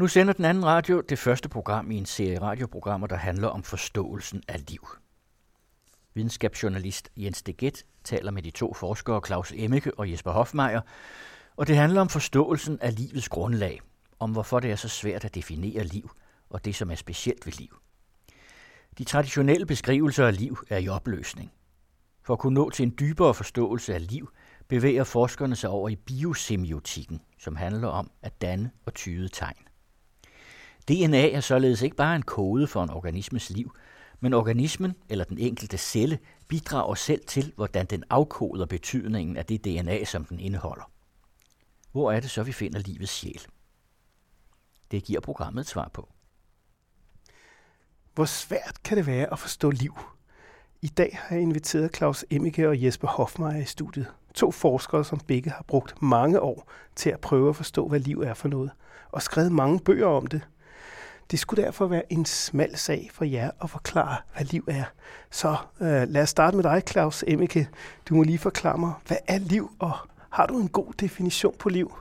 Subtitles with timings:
[0.00, 3.62] Nu sender den anden radio det første program i en serie radioprogrammer, der handler om
[3.62, 4.88] forståelsen af liv.
[6.14, 10.80] Videnskabsjournalist Jens Deget taler med de to forskere Claus Emmeke og Jesper Hofmeier,
[11.56, 13.80] og det handler om forståelsen af livets grundlag,
[14.18, 16.10] om hvorfor det er så svært at definere liv
[16.50, 17.76] og det, som er specielt ved liv.
[18.98, 21.52] De traditionelle beskrivelser af liv er i opløsning.
[22.22, 24.32] For at kunne nå til en dybere forståelse af liv,
[24.68, 29.69] bevæger forskerne sig over i biosemiotikken, som handler om at danne og tyde tegn.
[30.88, 33.72] DNA er således ikke bare en kode for en organismes liv,
[34.20, 36.18] men organismen eller den enkelte celle
[36.48, 40.90] bidrager selv til, hvordan den afkoder betydningen af det DNA, som den indeholder.
[41.92, 43.46] Hvor er det så, vi finder livets sjæl?
[44.90, 46.08] Det giver programmet et svar på.
[48.14, 49.98] Hvor svært kan det være at forstå liv?
[50.82, 54.06] I dag har jeg inviteret Claus Emmike og Jesper Hofmeier i studiet.
[54.34, 58.20] To forskere, som begge har brugt mange år til at prøve at forstå, hvad liv
[58.20, 58.70] er for noget,
[59.08, 60.48] og skrevet mange bøger om det.
[61.30, 64.84] Det skulle derfor være en smal sag for jer at forklare, hvad liv er.
[65.30, 67.68] Så øh, lad os starte med dig, Claus Emmeke.
[68.08, 69.92] Du må lige forklare mig, hvad er liv, og
[70.30, 71.92] har du en god definition på liv?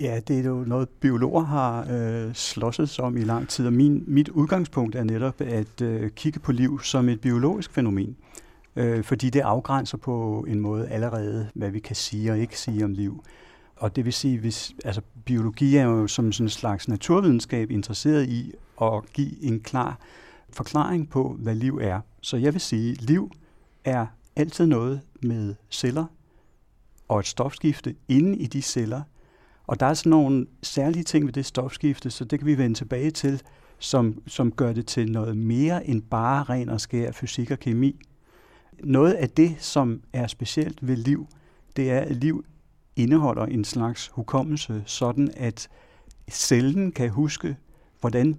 [0.00, 4.04] Ja, det er jo noget, biologer har øh, slåsset om i lang tid, og min,
[4.06, 8.16] mit udgangspunkt er netop at øh, kigge på liv som et biologisk fænomen,
[8.76, 12.84] øh, fordi det afgrænser på en måde allerede, hvad vi kan sige og ikke sige
[12.84, 13.24] om liv.
[13.78, 18.28] Og det vil sige, hvis altså, biologi er jo som sådan en slags naturvidenskab interesseret
[18.28, 19.98] i at give en klar
[20.50, 22.00] forklaring på, hvad liv er.
[22.20, 23.32] Så jeg vil sige, at liv
[23.84, 26.04] er altid noget med celler
[27.08, 29.02] og et stofskifte inde i de celler.
[29.66, 32.76] Og der er sådan nogle særlige ting ved det stofskifte, så det kan vi vende
[32.76, 33.42] tilbage til,
[33.78, 38.00] som, som gør det til noget mere end bare ren og skær fysik og kemi.
[38.84, 41.26] Noget af det, som er specielt ved liv,
[41.76, 42.44] det er, at liv
[42.98, 45.68] indeholder en slags hukommelse, sådan at
[46.30, 47.56] cellen kan huske,
[48.00, 48.36] hvordan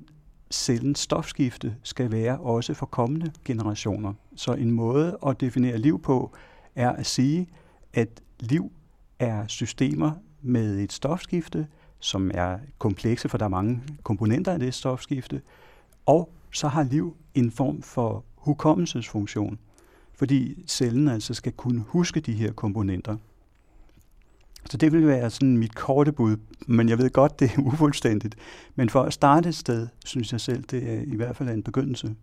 [0.51, 4.13] cellens stofskifte skal være også for kommende generationer.
[4.35, 6.35] Så en måde at definere liv på
[6.75, 7.47] er at sige,
[7.93, 8.71] at liv
[9.19, 10.11] er systemer
[10.41, 11.67] med et stofskifte,
[11.99, 15.41] som er komplekse, for der er mange komponenter af det stofskifte,
[16.05, 19.59] og så har liv en form for hukommelsesfunktion,
[20.13, 23.17] fordi cellen altså skal kunne huske de her komponenter.
[24.69, 26.37] Så det vil være sådan mit korte bud,
[26.67, 28.35] men jeg ved godt, det er ufuldstændigt.
[28.75, 31.63] Men for at starte et sted, synes jeg selv, det er i hvert fald en
[31.63, 32.15] begyndelse.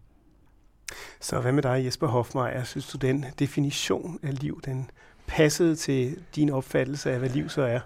[1.20, 2.64] Så hvad med dig, Jesper Hofmeier?
[2.64, 4.90] Synes du, den definition af liv, den
[5.26, 7.80] passede til din opfattelse af, hvad liv så er?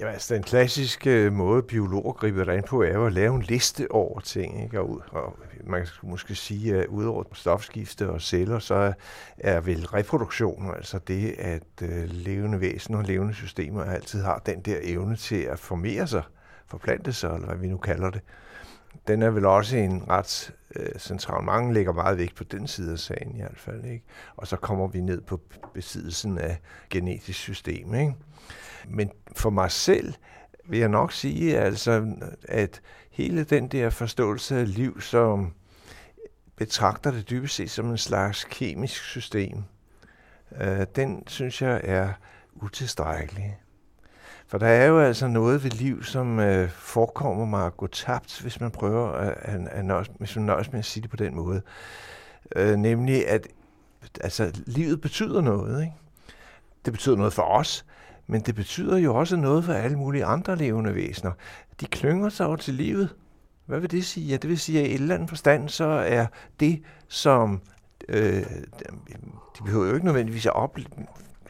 [0.00, 3.34] Jamen, altså, den klassiske øh, måde, biologer griber det ind på, er jo at lave
[3.34, 4.62] en liste over ting.
[4.62, 4.80] Ikke?
[4.80, 8.92] Og, og man kan måske sige, at udover stofskifte og celler, så
[9.38, 14.60] er vel reproduktion, altså det, at øh, levende væsener og levende systemer altid har den
[14.60, 16.22] der evne til at formere sig,
[16.66, 18.20] forplante sig, eller hvad vi nu kalder det.
[19.08, 21.44] Den er vel også en ret øh, central.
[21.44, 23.84] Mange lægger meget vægt på den side af sagen i hvert fald.
[23.84, 24.04] Ikke?
[24.36, 25.40] Og så kommer vi ned på
[25.74, 26.60] besiddelsen af
[26.90, 27.94] genetisk system.
[27.94, 28.14] Ikke?
[28.88, 30.14] Men for mig selv
[30.64, 32.14] vil jeg nok sige, altså,
[32.48, 32.80] at
[33.10, 35.52] hele den der forståelse af liv, som
[36.56, 39.62] betragter det dybest set som en slags kemisk system,
[40.60, 42.12] øh, den synes jeg er
[42.54, 43.58] utilstrækkelig.
[44.46, 48.40] For der er jo altså noget ved liv, som øh, forekommer mig at gå tabt,
[48.40, 51.16] hvis man prøver at, at, at nøjes, hvis man nøjes med at sige det på
[51.16, 51.62] den måde.
[52.56, 53.46] Øh, nemlig, at
[54.20, 55.80] altså, livet betyder noget.
[55.80, 55.92] Ikke?
[56.84, 57.84] Det betyder noget for os,
[58.26, 61.32] men det betyder jo også noget for alle mulige andre levende væsener.
[61.80, 63.14] De klynger sig over til livet.
[63.66, 64.26] Hvad vil det sige?
[64.26, 66.26] Ja, det vil sige, at i et eller andet forstand, så er
[66.60, 67.60] det, som...
[68.08, 68.42] Øh,
[69.58, 70.88] de behøver jo ikke nødvendigvis at opleve...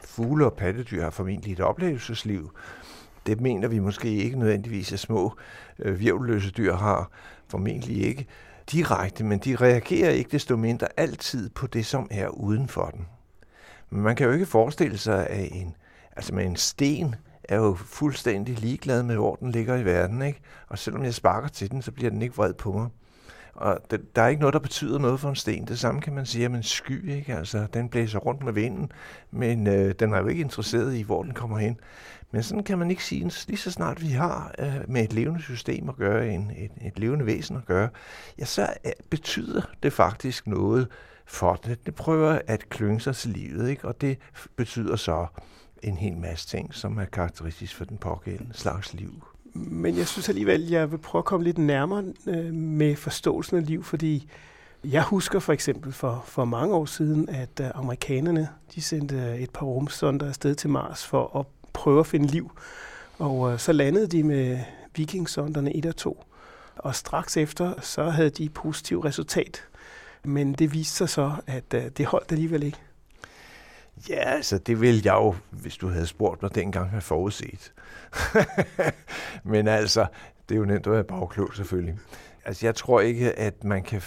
[0.03, 2.51] Fugle og pattedyr har formentlig et oplevelsesliv.
[3.25, 5.37] Det mener vi måske ikke nødvendigvis, at små
[5.79, 7.11] øh, virvelløse dyr har.
[7.47, 8.27] Formentlig ikke
[8.71, 13.07] direkte, men de reagerer ikke desto mindre altid på det, som er uden for den.
[13.89, 15.75] Men man kan jo ikke forestille sig, at en
[16.15, 20.21] Altså med en sten er jo fuldstændig ligeglad med, hvor den ligger i verden.
[20.21, 20.41] Ikke?
[20.67, 22.89] Og selvom jeg sparker til den, så bliver den ikke vred på mig.
[23.55, 25.67] Og det, der er ikke noget, der betyder noget for en sten.
[25.67, 27.11] Det samme kan man sige om en sky.
[27.11, 27.35] Ikke?
[27.35, 28.91] Altså, den blæser rundt med vinden,
[29.31, 31.79] men øh, den er jo ikke interesseret i, hvor den kommer hen.
[32.31, 35.41] Men sådan kan man ikke sige, lige så snart vi har øh, med et levende
[35.41, 37.89] system at gøre, en, et, et levende væsen at gøre,
[38.39, 40.87] ja, så øh, betyder det faktisk noget
[41.25, 41.85] for det.
[41.85, 43.87] Det prøver at klynge sig til livet, ikke?
[43.87, 44.17] og det
[44.55, 45.27] betyder så,
[45.87, 49.23] en hel masse ting, som er karakteristisk for den pågældende slags liv.
[49.53, 53.65] Men jeg synes alligevel, jeg vil prøve at komme lidt nærmere øh, med forståelsen af
[53.65, 54.29] liv, fordi
[54.83, 59.49] jeg husker for eksempel for, for mange år siden, at øh, amerikanerne de sendte et
[59.49, 62.51] par rumsonder afsted til Mars for at prøve at finde liv.
[63.19, 64.59] Og øh, så landede de med
[64.95, 66.23] vikingsonderne 1 og 2.
[66.75, 69.63] Og straks efter, så havde de positivt resultat.
[70.23, 72.77] Men det viste sig så, at øh, det holdt alligevel ikke.
[74.09, 77.73] Ja, altså det ville jeg jo, hvis du havde spurgt mig dengang, have forudset.
[79.43, 80.05] Men altså,
[80.49, 81.97] det er jo nemt at være bagklog selvfølgelig.
[82.45, 84.01] Altså jeg tror ikke, at man kan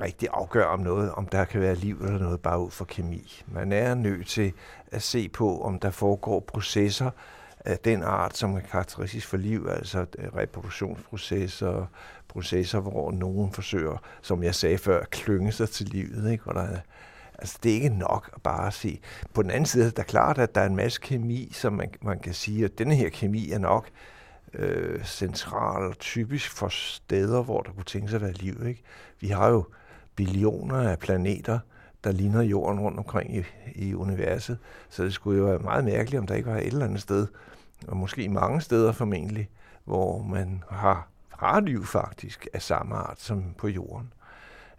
[0.00, 3.42] rigtig afgøre om noget, om der kan være liv eller noget bare ud fra kemi.
[3.46, 4.52] Man er nødt til
[4.92, 7.10] at se på, om der foregår processer
[7.64, 11.86] af den art, som er karakteristisk for liv, altså øh, reproduktionsprocesser,
[12.28, 16.44] processer, hvor nogen forsøger, som jeg sagde før, at klynge sig til livet, ikke?
[16.44, 16.78] hvor der er
[17.38, 19.00] Altså, det er ikke nok at bare se.
[19.34, 21.90] På den anden side, der er klart, at der er en masse kemi, som man,
[22.02, 23.88] man kan sige, at denne her kemi er nok
[24.54, 28.66] øh, central og typisk for steder, hvor der kunne tænke sig at være liv.
[28.66, 28.82] Ikke?
[29.20, 29.64] Vi har jo
[30.16, 31.58] billioner af planeter,
[32.04, 33.44] der ligner jorden rundt omkring i,
[33.74, 34.58] i universet.
[34.88, 37.26] Så det skulle jo være meget mærkeligt, om der ikke var et eller andet sted,
[37.88, 39.48] og måske mange steder formentlig,
[39.84, 44.12] hvor man har, har liv faktisk af samme art som på jorden.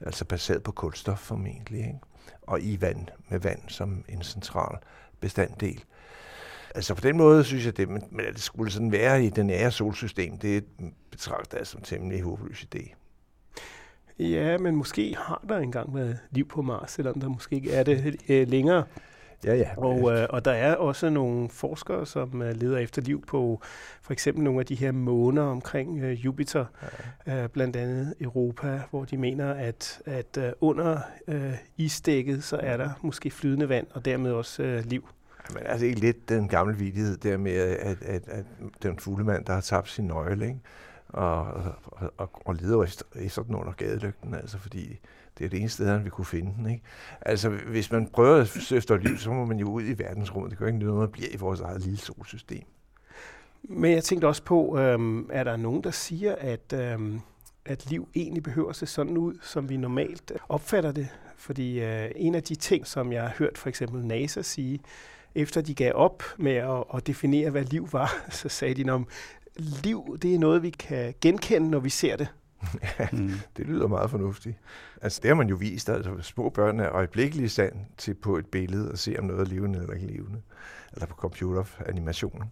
[0.01, 1.79] Altså baseret på kulstof formentlig.
[1.79, 2.00] Ikke?
[2.48, 4.78] Og i vand, med vand som en central
[5.19, 5.84] bestanddel.
[6.75, 9.45] Altså på den måde synes jeg, det, men at det skulle sådan være i det
[9.45, 10.66] nære solsystem, det
[11.12, 12.95] betragter jeg som temmelig håbløs idé.
[14.19, 17.84] Ja, men måske har der engang været liv på Mars, selvom der måske ikke er
[17.84, 18.84] det øh, længere.
[19.45, 19.69] Ja, ja.
[19.78, 23.62] Og, øh, og der er også nogle forskere, som øh, leder efter liv på
[24.01, 26.66] for eksempel nogle af de her måner omkring øh, Jupiter,
[27.28, 27.44] ja.
[27.44, 32.78] øh, blandt andet Europa, hvor de mener, at, at øh, under øh, isdækket, så er
[32.78, 35.10] der måske flydende vand, og dermed også øh, liv.
[35.54, 38.46] Men altså ikke lidt den gamle vidighed der med, at, at, at
[38.84, 40.60] den fuglemand, der har tabt sin nøgle, ikke?
[41.10, 41.48] Og,
[41.86, 45.00] og, og, og leder efter den under gadelygten, altså fordi
[45.38, 46.69] det er det eneste sted, vi kunne finde den.
[46.69, 46.83] Ikke?
[47.21, 50.51] Altså, hvis man prøver at søge efter liv, så må man jo ud i verdensrummet.
[50.51, 52.63] Det gør ikke noget, at bliver i vores eget lille solsystem.
[53.63, 57.19] Men jeg tænkte også på, øhm, er der nogen, der siger, at, øhm,
[57.65, 61.07] at liv egentlig behøver at se sådan ud, som vi normalt opfatter det?
[61.38, 64.79] Fordi øh, en af de ting, som jeg har hørt for eksempel NASA sige,
[65.36, 69.07] efter de gav op med at, at definere, hvad liv var, så sagde de, om
[69.57, 72.27] liv det er noget, vi kan genkende, når vi ser det.
[72.74, 72.80] Mm.
[73.00, 73.31] ja, mm.
[73.57, 74.57] det lyder meget fornuftigt.
[75.01, 78.45] Altså, det har man jo vist, altså små børn er øjeblikkeligt sand til på et
[78.45, 80.42] billede og se, om noget er levende eller ikke levende.
[80.94, 82.45] Eller på computeranimationer.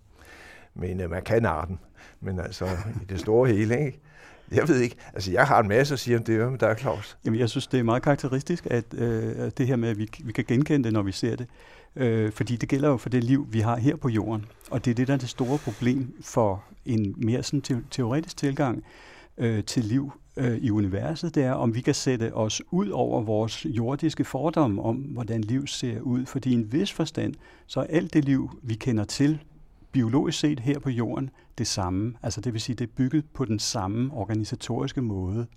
[0.73, 1.79] Men øh, man kan arten.
[2.21, 2.65] Men altså,
[3.01, 3.99] i det store hele, ikke?
[4.51, 4.95] Jeg ved ikke.
[5.13, 7.17] Altså, jeg har en masse at sige om det, men der er Claus.
[7.25, 10.31] Jamen, jeg synes, det er meget karakteristisk, at øh, det her med, at vi, vi
[10.31, 11.47] kan genkende det, når vi ser det.
[11.95, 14.45] Øh, fordi det gælder jo for det liv, vi har her på jorden.
[14.71, 18.83] Og det er det, der er det store problem for en mere sådan teoretisk tilgang
[19.41, 23.21] øh, til liv øh, i universet, det er, om vi kan sætte os ud over
[23.21, 26.25] vores jordiske fordomme om, hvordan liv ser ud.
[26.25, 27.33] Fordi i en vis forstand,
[27.67, 29.39] så er alt det liv, vi kender til,
[29.91, 32.13] biologisk set her på jorden, det samme.
[32.23, 35.47] Altså det vil sige, det er bygget på den samme organisatoriske måde.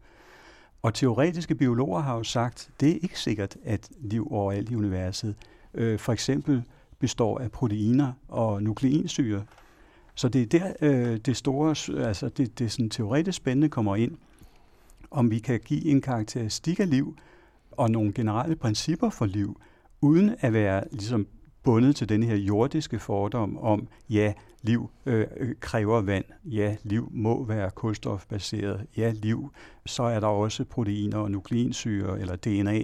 [0.82, 5.34] Og teoretiske biologer har jo sagt, det er ikke sikkert, at liv overalt i universet
[5.74, 6.62] øh, for eksempel
[6.98, 9.44] består af proteiner og nukleinsyre,
[10.14, 14.16] så det er der, øh, det store, altså det, det sådan teoretisk spændende kommer ind,
[15.10, 17.16] om vi kan give en karakteristik af liv
[17.70, 19.60] og nogle generelle principper for liv,
[20.00, 21.26] uden at være ligesom
[21.62, 24.32] bundet til den her jordiske fordom om, ja,
[24.62, 29.50] liv øh, øh kræver vand, ja, liv må være kulstofbaseret, ja, liv,
[29.86, 32.78] så er der også proteiner og nukleinsyre eller DNA.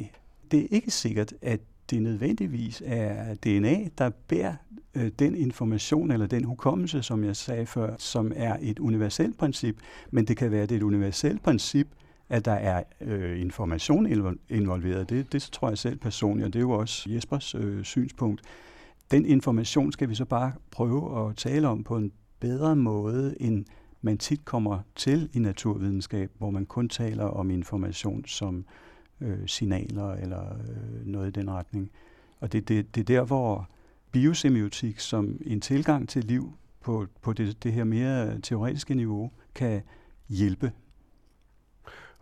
[0.51, 1.61] Det er ikke sikkert, at
[1.91, 4.55] det nødvendigvis er DNA, der bærer
[4.95, 9.77] øh, den information eller den hukommelse, som jeg sagde før, som er et universelt princip,
[10.11, 11.89] men det kan være, det er et universelt princip,
[12.29, 14.07] at der er øh, information
[14.49, 15.11] involveret.
[15.11, 18.43] Det, det tror jeg selv personligt, og det er jo også Jespers øh, synspunkt.
[19.11, 23.65] Den information skal vi så bare prøve at tale om på en bedre måde, end
[24.03, 28.65] man tit kommer til i naturvidenskab, hvor man kun taler om information som øh,
[29.47, 31.91] signaler eller øh, noget i den retning.
[32.41, 33.69] Og det, det, det er der, hvor
[34.13, 39.83] biosemiotik som en tilgang til liv på, på det, det her mere teoretiske niveau kan
[40.29, 40.73] hjælpe.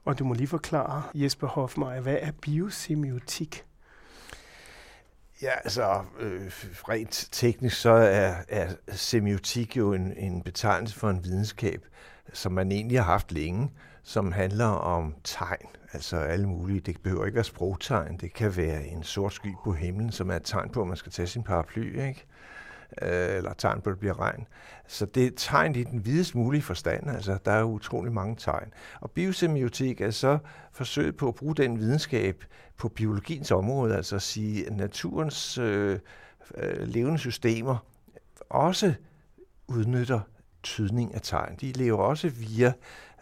[0.04, 3.64] Og du må lige forklare, Jesper Hofmeier, hvad er biosemiotik?
[5.42, 6.46] Ja, altså øh,
[6.88, 11.86] rent teknisk så er, er semiotik jo en, en betegnelse for en videnskab,
[12.32, 13.70] som man egentlig har haft længe,
[14.02, 16.80] som handler om tegn, altså alle mulige.
[16.80, 20.36] Det behøver ikke være sprogtegn, det kan være en sort sky på himlen, som er
[20.36, 22.24] et tegn på, at man skal tage sin paraply, ikke?
[23.02, 24.46] Øh, eller tegn på, at det bliver regn.
[24.86, 28.72] Så det er tegn i den videst mulige forstand, altså der er utrolig mange tegn.
[29.00, 30.38] Og biosemiotik er så
[30.72, 32.44] forsøget på at bruge den videnskab
[32.76, 35.98] på biologiens område, altså at sige, at naturens øh,
[36.54, 37.76] øh, levende systemer
[38.50, 38.94] også
[39.68, 40.20] udnytter
[40.62, 41.56] tydning af tegn.
[41.60, 42.72] De lever også via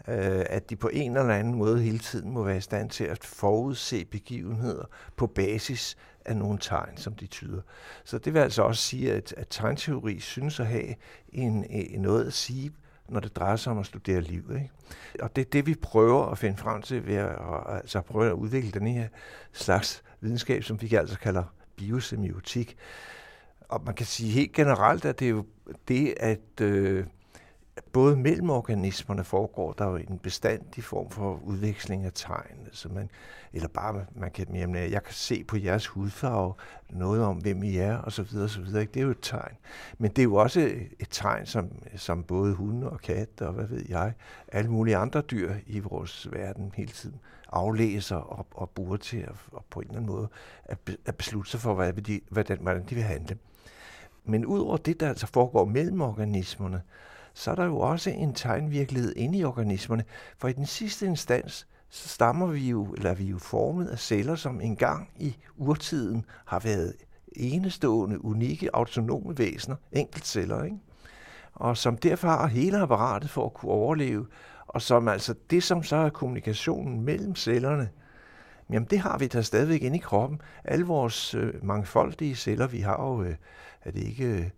[0.07, 3.03] øh, at de på en eller anden måde hele tiden må være i stand til
[3.03, 7.61] at forudse begivenheder på basis af nogle tegn, som de tyder.
[8.03, 10.95] Så det vil altså også sige, at, at tegnteori synes at have
[11.29, 12.71] en, en noget at sige,
[13.09, 14.51] når det drejer sig om at studere liv.
[14.55, 14.69] Ikke?
[15.19, 17.35] Og det er det, vi prøver at finde frem til ved at,
[17.67, 19.07] altså prøve at udvikle den her
[19.53, 21.43] slags videnskab, som vi altså kalder
[21.75, 22.77] biosemiotik.
[23.69, 25.45] Og man kan sige helt generelt, at det er jo
[25.87, 27.05] det, at øh,
[27.93, 32.67] både mellem organismerne foregår der jo en bestandig form for udveksling af tegn.
[32.71, 33.09] Så man,
[33.53, 36.53] eller bare, man kan, jamen, øh, jeg kan se på jeres hudfarve
[36.89, 38.85] noget om, hvem I er, og så videre, og så videre.
[38.85, 39.55] Det er jo et tegn.
[39.97, 40.59] Men det er jo også
[40.99, 44.13] et tegn, som, som både hunde og katte, og hvad ved jeg,
[44.47, 47.19] alle mulige andre dyr i vores verden hele tiden
[47.51, 50.27] aflæser og, og bruger til at, og på en eller anden måde
[50.65, 53.37] at, at beslutte sig for, hvad de, hvordan, hvordan de vil handle.
[54.25, 56.81] Men udover det, der altså foregår mellem organismerne,
[57.37, 60.03] så er der jo også en tegnvirkelighed inde i organismerne,
[60.37, 64.35] for i den sidste instans, så stammer vi jo, eller vi jo formet af celler,
[64.35, 66.93] som engang i urtiden har været
[67.35, 70.77] enestående, unikke, autonome væsener, enkeltceller, ikke?
[71.53, 74.25] og som derfor har hele apparatet for at kunne overleve,
[74.67, 77.89] og som altså det, som så er kommunikationen mellem cellerne,
[78.69, 80.41] jamen det har vi da stadigvæk inde i kroppen.
[80.63, 83.35] Alle vores øh, mangfoldige celler, vi har jo, øh,
[83.83, 84.49] er det ikke øh,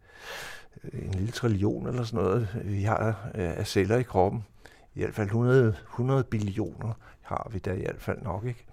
[0.83, 4.45] Øh, en lille trillion eller sådan noget, øh, vi har øh, af celler i kroppen.
[4.95, 8.65] I hvert fald 100, 100 billioner har vi der i hvert fald nok, ikke?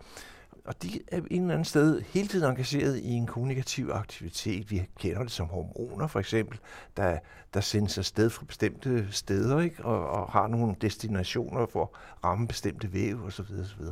[0.64, 4.70] Og de er en eller anden sted hele tiden engageret i en kommunikativ aktivitet.
[4.70, 6.58] Vi kender det som hormoner, for eksempel,
[6.96, 7.18] der,
[7.54, 9.84] der sendes afsted fra bestemte steder, ikke?
[9.84, 13.40] Og, og har nogle destinationer for at ramme bestemte væv osv.
[13.40, 13.82] osv.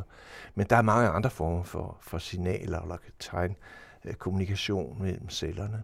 [0.54, 3.56] Men der er mange andre former for, for signaler eller tegn
[4.18, 5.82] kommunikation mellem cellerne.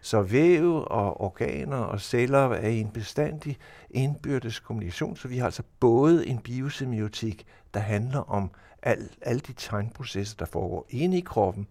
[0.00, 3.58] Så væv og organer og celler er i en bestandig
[3.90, 8.50] indbyrdes kommunikation, så vi har altså både en biosemiotik, der handler om
[8.82, 11.66] al, alle de tegnprocesser, der foregår inde i kroppen,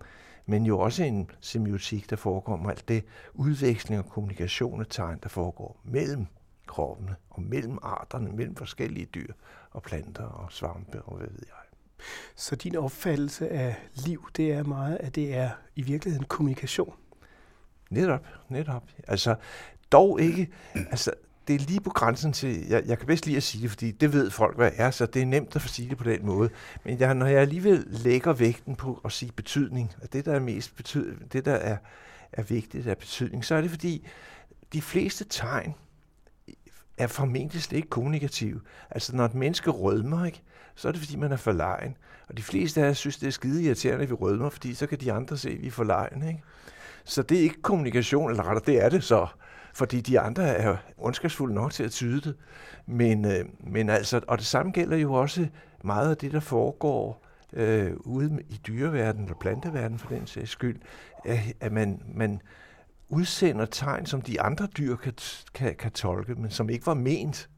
[0.46, 5.20] men jo også en semiotik, der foregår om alt det udveksling og kommunikation af tegn,
[5.24, 6.26] der foregår mellem
[6.68, 9.34] kroppene og mellem arterne, mellem forskellige dyr
[9.72, 11.64] og planter og svampe og hvad ved jeg.
[12.36, 16.96] Så din opfattelse af liv, det er meget, at det er i virkeligheden kommunikation?
[17.94, 18.84] Netop, netop.
[19.08, 19.36] Altså,
[19.92, 21.12] dog ikke, altså,
[21.48, 23.92] det er lige på grænsen til, jeg, jeg kan bedst lige at sige det, fordi
[23.92, 26.26] det ved folk, hvad er, så det er nemt at få sige det på den
[26.26, 26.50] måde.
[26.86, 30.40] Men jeg, når jeg alligevel lægger vægten på at sige betydning, at det, der er
[30.40, 31.78] mest betyd, det, der er,
[32.34, 34.08] er vigtigt er betydning, så er det fordi,
[34.74, 35.74] de fleste tegn
[36.98, 38.62] er formentlig slet ikke kommunikative.
[38.90, 40.42] Altså, når et menneske rødmer, ikke,
[40.76, 41.98] så er det, fordi man er for lejen.
[42.30, 44.88] Og de fleste af os synes, det er skide irriterende, at vi rødmer, fordi så
[44.88, 46.28] kan de andre se, at vi er for lejen.
[46.28, 46.44] Ikke?
[47.04, 49.28] Så det er ikke kommunikation, eller rettere, det er det så.
[49.74, 52.36] Fordi de andre er ondskabsfulde nok til at tyde det.
[52.86, 55.48] Men, øh, men altså, og det samme gælder jo også
[55.84, 60.82] meget af det, der foregår øh, ude i dyreverdenen eller planteverdenen for den sags skyld,
[61.26, 62.42] at, at man, man
[63.10, 65.14] udsender tegn, som de andre dyr kan,
[65.54, 67.50] kan, kan tolke, men som ikke var ment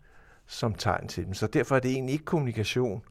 [0.47, 1.33] som tegn til dem.
[1.33, 3.01] Så derfor er det egentlig ikke kommunikation,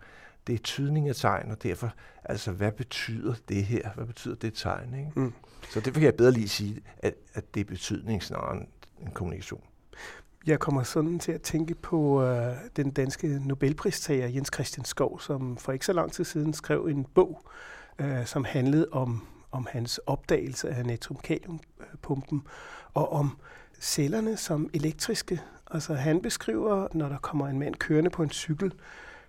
[0.47, 1.93] det er tydning af tegn, og derfor,
[2.25, 3.91] altså, hvad betyder det her?
[3.95, 4.95] Hvad betyder det tegn?
[4.95, 5.21] Ikke?
[5.21, 5.33] Mm.
[5.71, 8.67] Så det kan jeg bedre lige sige, at, at det er betydning snarere end,
[9.01, 9.61] end kommunikation.
[10.47, 15.57] Jeg kommer sådan til at tænke på øh, den danske Nobelpristager Jens Christian Skov, som
[15.57, 17.43] for ikke så lang tid siden skrev en bog,
[17.99, 22.43] øh, som handlede om, om hans opdagelse af natriumkaliumpumpen
[22.95, 23.39] og om
[23.81, 25.41] cellerne som elektriske.
[25.71, 28.73] Altså han beskriver, når der kommer en mand kørende på en cykel,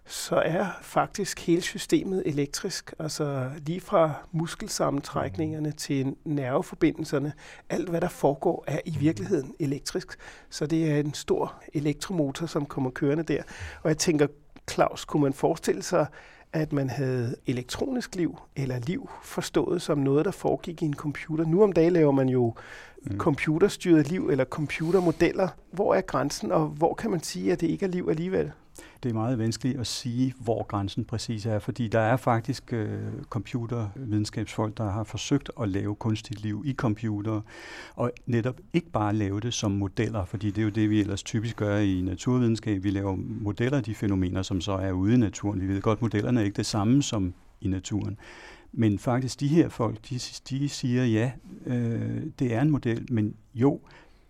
[0.06, 2.94] så er faktisk hele systemet elektrisk.
[3.00, 5.76] Altså lige fra muskelsammentrækningerne mm.
[5.76, 7.34] til nerveforbindelserne.
[7.70, 10.18] Alt hvad der foregår er i virkeligheden elektrisk.
[10.50, 13.44] Så det er en stor elektromotor, som kommer kørende der.
[13.84, 14.28] Og jeg tænker,
[14.72, 16.06] Claus, kunne man forestille sig,
[16.54, 21.46] at man havde elektronisk liv eller liv forstået som noget, der foregik i en computer.
[21.46, 22.54] Nu om dagen laver man jo
[23.04, 23.18] mm.
[23.18, 25.48] computerstyret liv eller computermodeller.
[25.72, 28.52] Hvor er grænsen, og hvor kan man sige, at det ikke er liv alligevel?
[29.06, 33.00] Det er meget vanskeligt at sige, hvor grænsen præcis er, fordi der er faktisk øh,
[33.30, 37.42] computervidenskabsfolk, der har forsøgt at lave kunstigt liv i computer,
[37.96, 41.24] og netop ikke bare lave det som modeller, fordi det er jo det, vi ellers
[41.24, 42.84] typisk gør i naturvidenskab.
[42.84, 45.62] Vi laver modeller af de fænomener, som så er ude i naturen.
[45.62, 48.18] Vi ved godt, at modellerne er ikke det samme som i naturen.
[48.72, 50.20] Men faktisk de her folk, de,
[50.50, 51.32] de siger, ja,
[51.66, 53.80] øh, det er en model, men jo,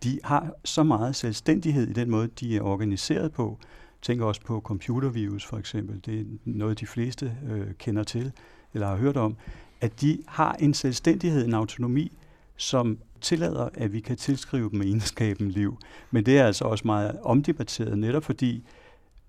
[0.04, 3.60] de har så meget selvstændighed i den måde, de er organiseret på,
[4.06, 6.02] tænker også på computervirus for eksempel.
[6.06, 8.32] Det er noget, de fleste øh, kender til
[8.74, 9.38] eller har hørt om.
[9.82, 12.12] At de har en selvstændighed, en autonomi,
[12.58, 15.78] som tillader, at vi kan tilskrive dem egenskaben liv.
[16.12, 18.64] Men det er altså også meget omdebatteret, netop fordi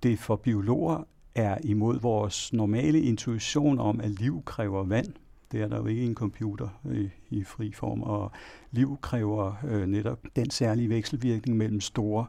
[0.02, 5.12] det for biologer er imod vores normale intuition om, at liv kræver vand.
[5.52, 8.32] Det er der jo ikke en computer i, i fri form, og
[8.70, 12.26] liv kræver øh, netop den særlige vekselvirkning mellem store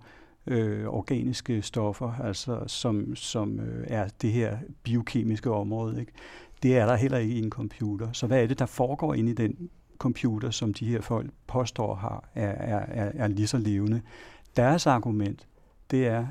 [0.48, 6.00] øh, organiske stoffer, altså som, som øh, er det her biokemiske område.
[6.00, 6.12] Ikke?
[6.64, 8.12] Det er der heller ikke i en computer.
[8.12, 11.96] Så hvad er det, der foregår inde i den computer, som de her folk påstår
[11.96, 14.02] har, er, er, er, er lige så levende?
[14.56, 15.48] Deres argument,
[15.92, 16.28] det er,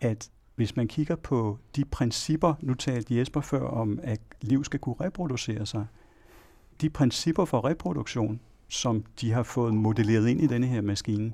[0.00, 4.80] at hvis man kigger på de principper, nu talte Jesper før om, at liv skal
[4.80, 5.86] kunne reproducere sig,
[6.80, 11.32] de principper for reproduktion, som de har fået modelleret ind i denne her maskine,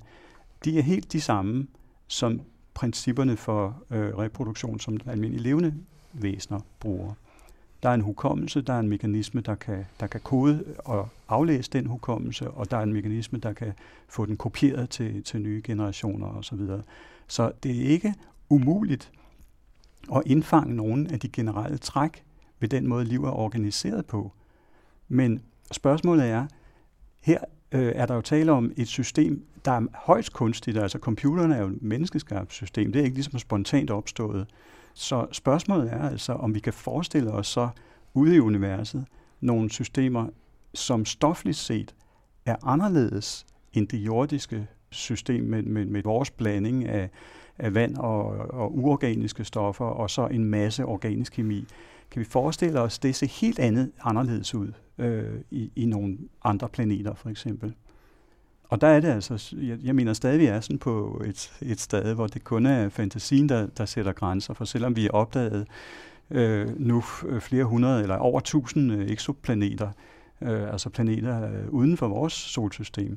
[0.64, 1.66] de er helt de samme
[2.12, 2.40] som
[2.75, 5.75] principperne for øh, reproduktion, som almindelige levende
[6.12, 7.14] væsener bruger.
[7.83, 11.71] Der er en hukommelse, der er en mekanisme, der kan, der kan kode og aflæse
[11.71, 13.73] den hukommelse, og der er en mekanisme, der kan
[14.09, 16.59] få den kopieret til, til nye generationer osv.
[16.59, 16.83] Så,
[17.28, 18.14] så det er ikke
[18.49, 19.12] umuligt
[20.14, 22.25] at indfange nogle af de generelle træk
[22.61, 24.33] ved den måde, liv er organiseret på.
[25.09, 26.47] Men spørgsmålet er,
[27.21, 27.38] her
[27.73, 30.78] øh, er der jo tale om et system, der er højst kunstigt.
[30.78, 32.92] Altså computerne er jo et menneskeskabt system.
[32.92, 34.47] Det er ikke ligesom spontant opstået.
[34.95, 37.69] Så spørgsmålet er altså, om vi kan forestille os så
[38.14, 39.04] ude i universet
[39.40, 40.26] nogle systemer,
[40.75, 41.95] som stofligt set
[42.47, 47.11] er anderledes end det jordiske system med, med, med vores blanding af,
[47.59, 51.66] af vand og, og uorganiske stoffer, og så en masse organisk kemi.
[52.11, 56.69] Kan vi forestille os, det ser helt andet anderledes ud øh, i, i nogle andre
[56.69, 57.75] planeter, for eksempel?
[58.72, 62.14] Og der er det altså, jeg, jeg mener stadig, er sådan på et, et sted,
[62.14, 64.54] hvor det kun er fantasien, der, der sætter grænser.
[64.54, 65.66] For selvom vi er opdaget
[66.30, 67.00] øh, nu
[67.40, 69.88] flere hundrede eller over tusind øh, eksoplaneter,
[70.40, 73.16] øh, altså planeter øh, uden for vores solsystem,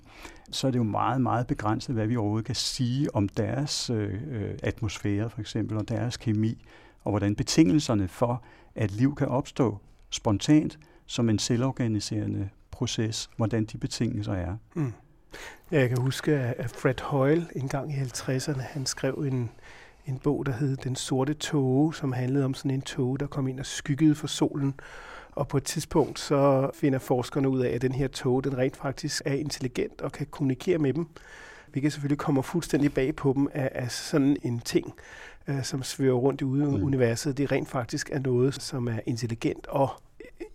[0.51, 4.13] så er det jo meget, meget begrænset, hvad vi overhovedet kan sige om deres øh,
[4.31, 6.65] øh atmosfære for eksempel, og deres kemi,
[7.03, 8.43] og hvordan betingelserne for,
[8.75, 9.77] at liv kan opstå
[10.09, 14.57] spontant som en selvorganiserende proces, hvordan de betingelser er.
[14.75, 14.93] Mm.
[15.71, 19.51] Jeg kan huske, at Fred Hoyle en gang i 50'erne, han skrev en,
[20.05, 23.47] en bog, der hed Den sorte tåge, som handlede om sådan en tåge, der kom
[23.47, 24.79] ind og skyggede for solen.
[25.31, 28.77] Og på et tidspunkt så finder forskerne ud af, at den her tåge, den rent
[28.77, 31.07] faktisk er intelligent og kan kommunikere med dem.
[31.73, 34.93] Vi kan selvfølgelig komme fuldstændig bag på dem af, af sådan en ting,
[35.47, 36.83] øh, som svæver rundt i mm.
[36.83, 37.37] universet.
[37.37, 39.89] Det rent faktisk er noget, som er intelligent og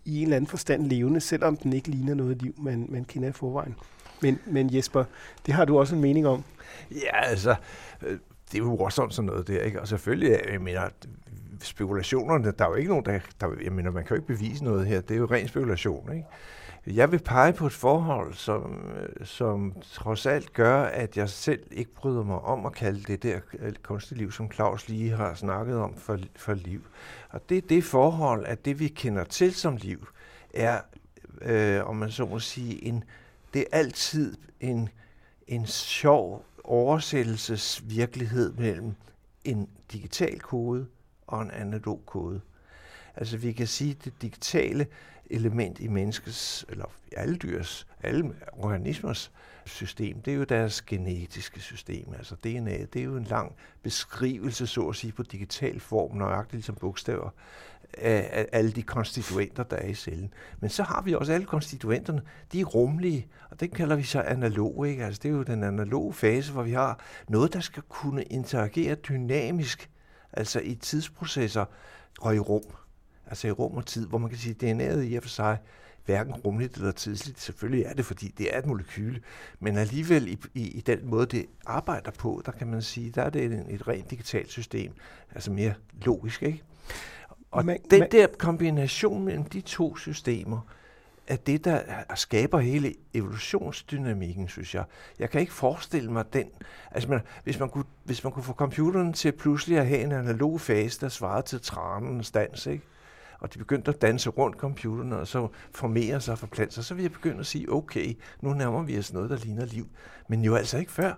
[0.04, 3.28] i en eller anden forstand levende, selvom den ikke ligner noget liv, man, man kender
[3.28, 3.74] i forvejen.
[4.22, 5.04] Men, men Jesper,
[5.46, 6.44] det har du også en mening om.
[6.90, 7.54] Ja, altså,
[8.02, 8.18] øh,
[8.52, 9.80] det er jo også sådan noget der, ikke?
[9.80, 10.88] Og selvfølgelig, øh, jeg mener,
[11.62, 14.64] spekulationerne, der er jo ikke nogen, der, der jeg mener, man kan jo ikke bevise
[14.64, 16.26] noget her, det er jo ren spekulation, ikke?
[16.86, 21.62] Jeg vil pege på et forhold, som, øh, som trods alt gør, at jeg selv
[21.70, 25.34] ikke bryder mig om at kalde det der øh, kunstige liv, som Claus lige har
[25.34, 26.82] snakket om for, for liv.
[27.30, 30.06] Og det er det forhold, at det vi kender til som liv,
[30.54, 30.80] er,
[31.42, 33.04] øh, om man så må sige, en,
[33.54, 34.88] det er altid en,
[35.46, 38.94] en sjov oversættelsesvirkelighed mellem
[39.44, 40.86] en digital kode
[41.26, 42.40] og en analog kode.
[43.16, 44.86] Altså vi kan sige, at det digitale
[45.30, 46.84] element i menneskets, eller
[47.16, 49.32] alle dyrs, alle organismers
[49.64, 52.14] system, det er jo deres genetiske system.
[52.18, 56.52] Altså DNA, det er jo en lang beskrivelse, så at sige, på digital form, nøjagtigt
[56.52, 57.30] ligesom bogstaver,
[57.98, 60.34] af, alle de konstituenter, der er i cellen.
[60.60, 64.20] Men så har vi også alle konstituenterne, de er rumlige, og det kalder vi så
[64.20, 64.88] analog.
[64.88, 65.04] Ikke?
[65.04, 68.94] Altså, det er jo den analoge fase, hvor vi har noget, der skal kunne interagere
[68.94, 69.90] dynamisk,
[70.32, 71.64] altså i tidsprocesser
[72.20, 72.62] og i rum.
[73.30, 75.58] Altså i rum og tid, hvor man kan sige, at DNA'et i og for sig
[76.06, 77.40] hverken rumligt eller tidsligt.
[77.40, 79.20] Selvfølgelig er det, fordi det er et molekyle,
[79.60, 83.22] men alligevel i, i, i den måde, det arbejder på, der kan man sige, der
[83.22, 84.92] er det et, et rent digitalt system,
[85.34, 86.62] altså mere logisk, ikke?
[87.50, 90.60] Og man, den man, der kombination mellem de to systemer,
[91.26, 91.82] er det, der
[92.14, 94.84] skaber hele evolutionsdynamikken, synes jeg.
[95.18, 96.46] Jeg kan ikke forestille mig den.
[96.90, 100.12] Altså, man, hvis, man kunne, hvis man kunne få computeren til pludselig at have en
[100.12, 102.84] analog fase, der svarede til tranens dans, ikke?
[103.40, 106.94] Og de begyndte at danse rundt computerne, og så formere sig og forplante sig, så
[106.94, 109.86] vil jeg begynde at sige, okay, nu nærmer vi os noget, der ligner liv.
[110.28, 111.14] Men jo altså ikke før.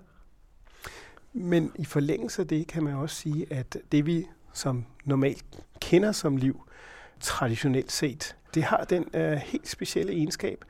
[1.32, 5.44] Men i forlængelse af det kan man også sige, at det vi som normalt
[5.80, 6.62] kender som liv,
[7.20, 10.64] traditionelt set, det har den uh, helt specielle egenskab,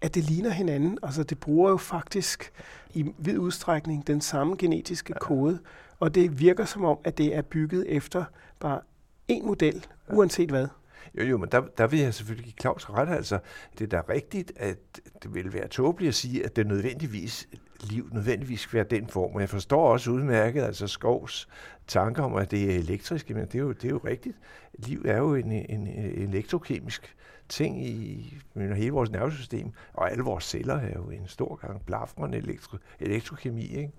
[0.00, 0.98] at det ligner hinanden.
[1.02, 2.52] Altså det bruger jo faktisk
[2.94, 5.58] i vid udstrækning den samme genetiske kode,
[6.00, 8.24] og det virker som om, at det er bygget efter
[8.60, 8.80] bare
[9.28, 10.68] en model, uanset hvad.
[11.14, 13.08] Jo, jo, men der, der vil jeg selvfølgelig give Claus ret.
[13.08, 13.38] Altså,
[13.78, 14.78] det er da rigtigt, at
[15.22, 17.48] det vil være tåbeligt at sige, at det nødvendigvis
[17.80, 19.34] liv nødvendigvis skal være den form.
[19.34, 21.48] Og jeg forstår også udmærket, altså Skovs
[21.86, 24.36] tanker om, at det er elektrisk, men det er jo, det er jo rigtigt.
[24.78, 27.16] Liv er jo en, en, en elektrokemisk
[27.48, 31.86] ting i mener, hele vores nervesystem, og alle vores celler er jo en stor gang
[31.86, 33.66] blafrende elektro, elektrokemi.
[33.66, 33.92] Ikke?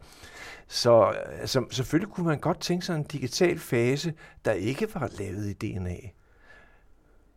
[0.68, 1.02] Så
[1.40, 4.14] altså, selvfølgelig kunne man godt tænke sig en digital fase,
[4.46, 5.98] der ikke var lavet i DNA.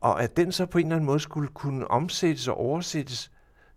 [0.01, 3.31] Og at den så på en eller anden måde skulle kunne omsættes og oversættes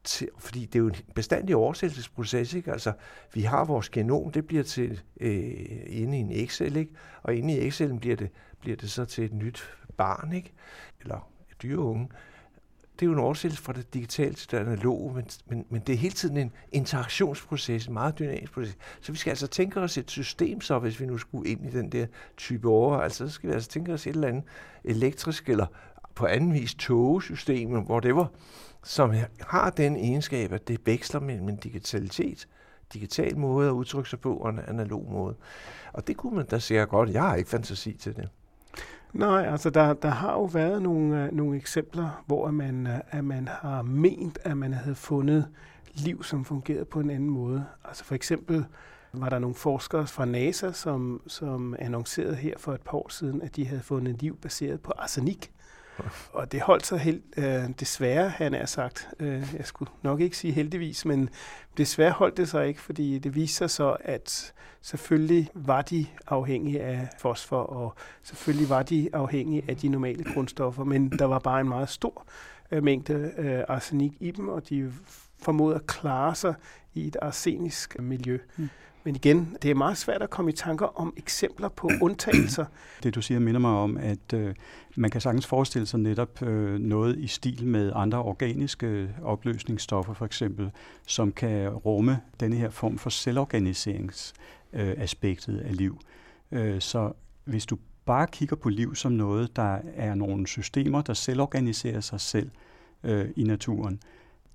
[0.03, 2.71] til, fordi det er jo en bestandig oversættelsesproces, ikke?
[2.71, 2.93] Altså,
[3.33, 5.51] vi har vores genom, det bliver til øh,
[5.85, 6.91] inde i en Excel, ikke?
[7.23, 10.53] Og inde i Excel'en bliver det, bliver det så til et nyt barn, ikke?
[11.01, 12.09] Eller et dyreunge.
[12.99, 15.93] Det er jo en oversættelse fra det digitale til det analoge, men, men, men det
[15.93, 18.77] er hele tiden en interaktionsproces, en meget dynamisk proces.
[19.01, 21.69] Så vi skal altså tænke os et system, så hvis vi nu skulle ind i
[21.69, 22.05] den der
[22.37, 24.43] type over, altså så skal vi altså tænke os et eller andet
[24.83, 25.65] elektrisk eller
[26.15, 28.29] på anden vis togesystemet, hvor det var
[28.83, 32.47] som har den egenskab, at det veksler mellem en digitalitet,
[32.93, 35.35] digital måde at udtrykke sig på, og en analog måde.
[35.93, 37.09] Og det kunne man da sige godt.
[37.09, 38.29] Jeg har ikke fantasi til det.
[39.13, 43.25] Nej, altså der, der har jo været nogle, øh, nogle eksempler, hvor man, øh, at
[43.25, 45.47] man har ment, at man havde fundet
[45.93, 47.65] liv, som fungerede på en anden måde.
[47.85, 48.65] Altså for eksempel
[49.13, 53.41] var der nogle forskere fra NASA, som, som annoncerede her for et par år siden,
[53.41, 55.52] at de havde fundet liv baseret på arsenik.
[56.33, 59.09] Og det holdt sig helt, øh, desværre, han er sagt.
[59.19, 61.29] Øh, jeg skulle nok ikke sige heldigvis, men
[61.77, 66.81] desværre holdt det sig ikke, fordi det viste sig så, at selvfølgelig var de afhængige
[66.81, 71.61] af fosfor, og selvfølgelig var de afhængige af de normale grundstoffer, men der var bare
[71.61, 72.25] en meget stor
[72.71, 74.93] øh, mængde øh, arsenik i dem, og de
[75.39, 76.53] formåede at klare sig
[76.93, 78.37] i et arsenisk miljø.
[78.57, 78.69] Mm.
[79.03, 82.65] Men igen, det er meget svært at komme i tanker om eksempler på undtagelser.
[83.03, 84.55] Det du siger minder mig om, at øh,
[84.95, 90.25] man kan sagtens forestille sig netop øh, noget i stil med andre organiske opløsningsstoffer for
[90.25, 90.71] eksempel,
[91.07, 95.99] som kan rumme denne her form for selvorganiseringsaspektet øh, af liv.
[96.51, 97.11] Øh, så
[97.43, 102.21] hvis du bare kigger på liv som noget, der er nogle systemer, der selvorganiserer sig
[102.21, 102.49] selv
[103.03, 103.99] øh, i naturen,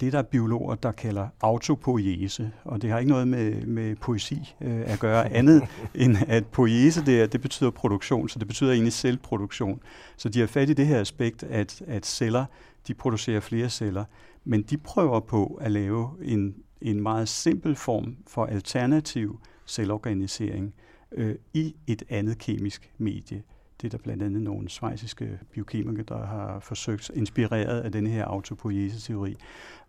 [0.01, 4.55] det, der er biologer, der kalder autopoiese, og det har ikke noget med, med poesi
[4.61, 5.63] øh, at gøre andet,
[5.95, 9.81] end at poiese, det, er, det betyder produktion, så det betyder egentlig selvproduktion.
[10.17, 12.45] Så de har fat i det her aspekt, at, at celler,
[12.89, 14.05] de producerer flere celler,
[14.45, 20.75] men de prøver på at lave en, en meget simpel form for alternativ celorganisering
[21.13, 23.43] øh, i et andet kemisk medie.
[23.81, 28.25] Det er der blandt andet nogle svejsiske biokemikere, der har forsøgt, inspireret af den her
[28.25, 29.37] autopoiese-teori.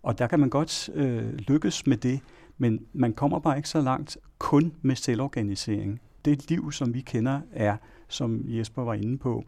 [0.03, 2.19] Og der kan man godt øh, lykkes med det,
[2.57, 5.99] men man kommer bare ikke så langt kun med selvorganisering.
[6.25, 9.43] Det liv, som vi kender, er, som Jesper var inde på,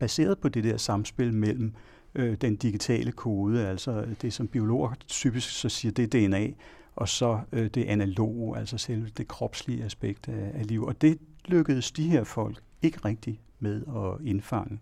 [0.00, 1.74] baseret på det der samspil mellem
[2.14, 6.48] øh, den digitale kode, altså det, som biologer typisk så siger, det er DNA,
[6.96, 10.84] og så øh, det analoge, altså selve det kropslige aspekt af, af liv.
[10.84, 14.80] Og det lykkedes de her folk ikke rigtigt med at indfange.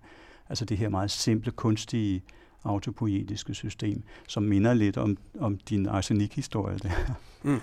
[0.48, 2.22] Altså det her meget simple, kunstige
[2.64, 6.90] autopoetiske system, som minder lidt om, om din arsenikhistorie der.
[7.42, 7.60] Mm.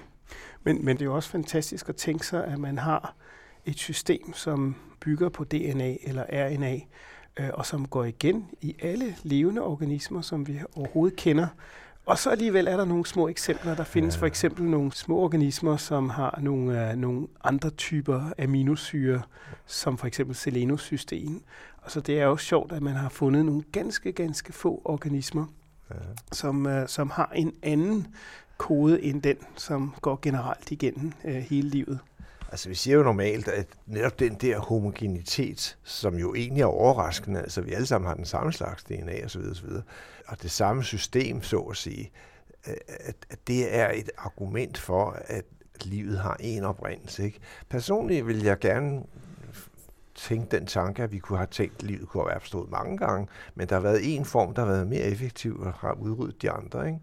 [0.64, 3.16] Men, men det er jo også fantastisk at tænke sig, at man har
[3.66, 6.80] et system, som bygger på DNA eller RNA,
[7.40, 11.48] øh, og som går igen i alle levende organismer, som vi overhovedet kender.
[12.08, 13.76] Og så alligevel er der nogle små eksempler.
[13.76, 14.20] Der findes ja.
[14.20, 19.22] for eksempel nogle små organismer, som har nogle, uh, nogle andre typer aminosyre,
[19.66, 21.42] som for eksempel selenocystein.
[21.82, 25.46] Og så det er også sjovt, at man har fundet nogle ganske, ganske få organismer,
[25.90, 25.96] ja.
[26.32, 28.08] som, uh, som har en anden
[28.58, 32.00] kode end den, som går generelt igennem uh, hele livet.
[32.52, 37.40] Altså vi siger jo normalt, at netop den der homogenitet, som jo egentlig er overraskende,
[37.40, 39.70] altså vi alle sammen har den samme slags DNA osv., osv.
[40.28, 42.12] og det samme system, så at sige,
[42.64, 45.46] at, at det er et argument for, at
[45.84, 47.24] livet har en oprindelse.
[47.24, 47.40] Ikke?
[47.70, 49.04] Personligt vil jeg gerne
[50.16, 53.28] tænke den tanke, at vi kunne have tænkt, at livet kunne have opstået mange gange,
[53.56, 56.52] men der har været en form, der har været mere effektiv og har udryddet de
[56.52, 56.88] andre.
[56.88, 57.00] Ikke?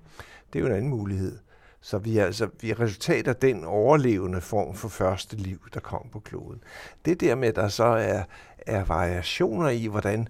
[0.52, 1.38] Det er jo en anden mulighed.
[1.84, 5.80] Så vi er, altså, vi er resultat af den overlevende form for første liv, der
[5.80, 6.62] kom på kloden.
[7.04, 8.22] Det der med, at der så er,
[8.58, 10.28] er variationer i, hvordan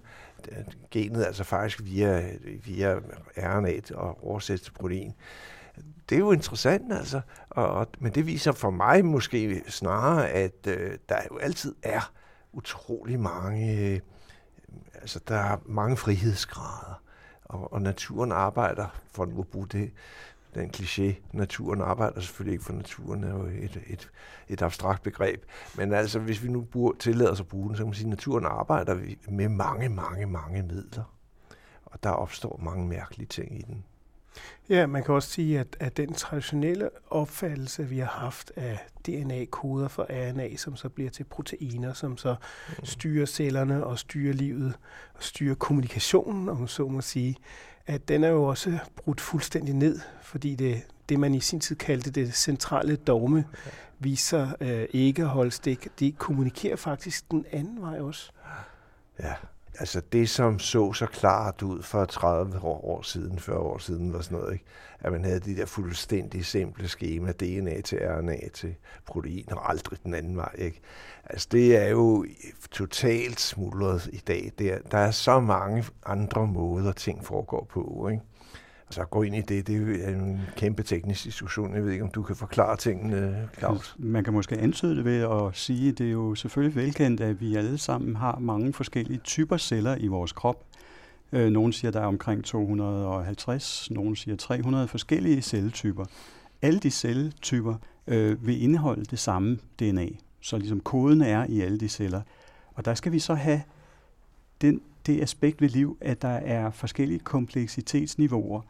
[0.51, 0.57] øh,
[0.91, 2.29] genet altså faktisk via,
[2.65, 2.99] via
[3.37, 5.13] RNA og oversættes til protein,
[6.09, 10.67] det er jo interessant altså, og, og, men det viser for mig måske snarere, at
[10.67, 12.11] øh, der jo altid er
[12.53, 13.99] utrolig mange, øh,
[14.93, 17.01] altså der er mange frihedsgrader,
[17.45, 19.91] og, og naturen arbejder, for at bruge det
[20.55, 24.09] den kliché, naturen arbejder selvfølgelig ikke for naturen, er jo et, et,
[24.49, 25.43] et abstrakt begreb.
[25.77, 28.05] Men altså, hvis vi nu bruger, tillader os at bruge den, så kan man sige,
[28.05, 31.03] at naturen arbejder med mange, mange, mange midler.
[31.85, 33.83] Og der opstår mange mærkelige ting i den.
[34.69, 39.87] Ja, man kan også sige, at, at den traditionelle opfattelse, vi har haft af DNA-koder
[39.87, 42.35] for RNA, som så bliver til proteiner, som så
[42.69, 42.85] mm.
[42.85, 44.73] styrer cellerne og styrer livet
[45.13, 47.35] og styrer kommunikationen, om så må sige,
[47.87, 51.75] at den er jo også brudt fuldstændig ned, fordi det, det man i sin tid
[51.75, 53.45] kaldte det centrale dogme,
[53.99, 55.87] viser øh, ikke at holde stik.
[55.99, 58.31] De kommunikerer faktisk den anden vej også.
[59.19, 59.33] Ja,
[59.79, 64.21] altså det, som så så klart ud for 30 år, siden, 40 år siden, var
[64.21, 64.65] sådan noget, ikke?
[64.99, 69.99] at man havde de der fuldstændig simple skema, DNA til RNA til protein, og aldrig
[70.03, 70.55] den anden vej.
[70.57, 70.81] Ikke?
[71.25, 72.25] Altså det er jo
[72.71, 74.51] totalt smuldret i dag.
[74.59, 78.07] Der, der er så mange andre måder, ting foregår på.
[78.11, 78.23] Ikke?
[78.87, 81.75] Altså, så gå ind i det, det er en kæmpe teknisk diskussion.
[81.75, 83.77] Jeg ved ikke, om du kan forklare tingene, Claus?
[83.77, 87.21] Altså, man kan måske antyde det ved at sige, at det er jo selvfølgelig velkendt,
[87.21, 90.65] at vi alle sammen har mange forskellige typer celler i vores krop.
[91.31, 96.05] Øh, nogle siger, at der er omkring 250, nogle siger 300 forskellige celletyper.
[96.61, 97.75] Alle de celletyper
[98.07, 100.07] øh, vil indeholde det samme DNA,
[100.41, 102.21] så ligesom koden er i alle de celler.
[102.73, 103.61] Og der skal vi så have
[104.61, 108.61] den, det aspekt ved liv, at der er forskellige kompleksitetsniveauer.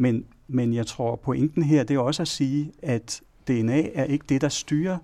[0.00, 4.24] Men, men jeg tror, pointen her, det er også at sige, at DNA er ikke
[4.28, 4.98] det, der styrer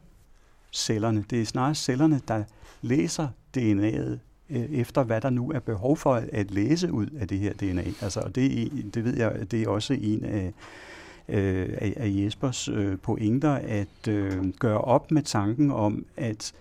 [0.73, 1.25] cellerne.
[1.31, 2.45] Det er snarere cellerne, der
[2.83, 4.19] læser DNA'et
[4.51, 7.85] øh, efter, hvad der nu er behov for at læse ud af det her DNA.
[8.03, 10.53] Altså, og det, det ved jeg, det er også en af,
[11.29, 16.53] øh, af Jespers øh, pointer, at øh, gøre op med tanken om, at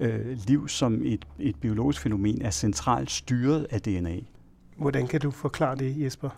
[0.00, 4.16] øh, liv som et, et biologisk fænomen er centralt styret af DNA.
[4.76, 6.30] Hvordan kan du forklare det, Jesper?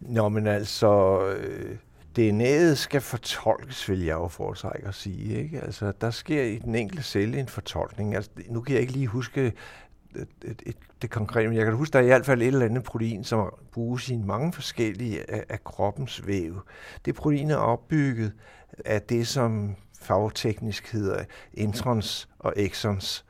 [0.00, 1.76] Nå, men altså, øh,
[2.18, 5.42] DNA'et skal fortolkes, vil jeg jo foretrække at sige.
[5.42, 5.60] Ikke?
[5.60, 8.14] Altså, der sker i den enkelte celle en fortolkning.
[8.14, 9.52] Altså, nu kan jeg ikke lige huske
[10.16, 12.46] et, et, et, det konkrete, men jeg kan huske, der er i hvert fald et
[12.46, 16.60] eller andet protein, som bruges i mange forskellige af, af kroppens væv.
[17.04, 18.32] Det protein er opbygget
[18.84, 23.24] af det, som fagteknisk hedder introns og exons,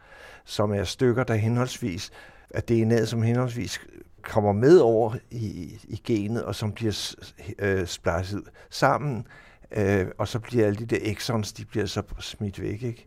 [0.44, 2.10] som er stykker, der henholdsvis
[2.50, 3.80] af DNA'et, som henholdsvis
[4.24, 7.14] kommer med over i, i genet, og som bliver
[7.58, 9.26] øh, splicet sammen,
[9.70, 13.06] øh, og så bliver alle de der exons, de bliver så smidt væk, ikke?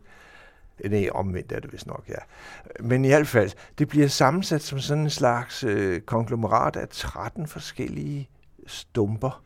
[0.84, 2.18] Øh, nej, omvendt er det vist nok, ja.
[2.80, 7.46] Men i hvert fald, det bliver sammensat som sådan en slags øh, konglomerat af 13
[7.46, 8.28] forskellige
[8.66, 9.42] stumper.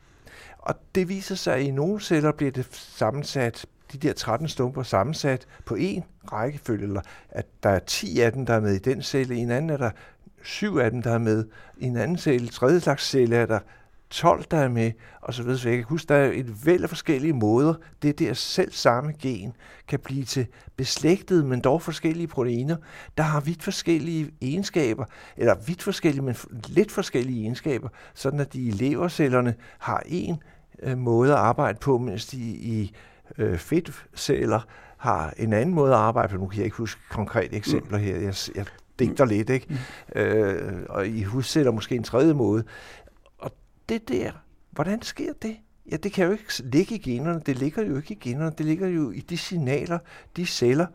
[0.58, 4.82] Og det viser sig, at i nogle celler bliver det sammensat, de der 13 stumper
[4.82, 8.78] sammensat på en rækkefølge, eller at der er 10 af dem, der er med i
[8.78, 9.90] den celle, i en anden er der
[10.44, 11.44] syv af dem, der er med.
[11.76, 13.58] I en anden celle, tredje slags celle, er der
[14.12, 15.58] 12, der er med, og så videre.
[15.58, 19.12] Så jeg kan huske, der er et væld af forskellige måder, det der selv samme
[19.12, 19.52] gen
[19.88, 22.76] kan blive til beslægtede, men dog forskellige proteiner,
[23.16, 25.04] der har vidt forskellige egenskaber,
[25.36, 30.42] eller vidt forskellige, men lidt forskellige egenskaber, sådan at de i levercellerne har en
[30.82, 32.94] øh, måde at arbejde på, mens de i
[33.38, 34.60] øh, fedtceller
[34.96, 36.36] har en anden måde at arbejde på.
[36.36, 38.16] Nu kan jeg ikke huske konkrete eksempler her.
[38.16, 38.66] Jeg, jeg
[38.98, 39.66] digter lidt, ikke?
[40.14, 40.20] Mm.
[40.20, 42.64] Øh, og I hussætter måske en tredje måde.
[43.38, 43.50] Og
[43.88, 44.32] det der,
[44.70, 45.56] hvordan sker det?
[45.90, 47.40] Ja, det kan jo ikke ligge i generne.
[47.46, 48.52] Det ligger jo ikke i generne.
[48.58, 49.98] Det ligger jo i de signaler,
[50.36, 50.86] de celler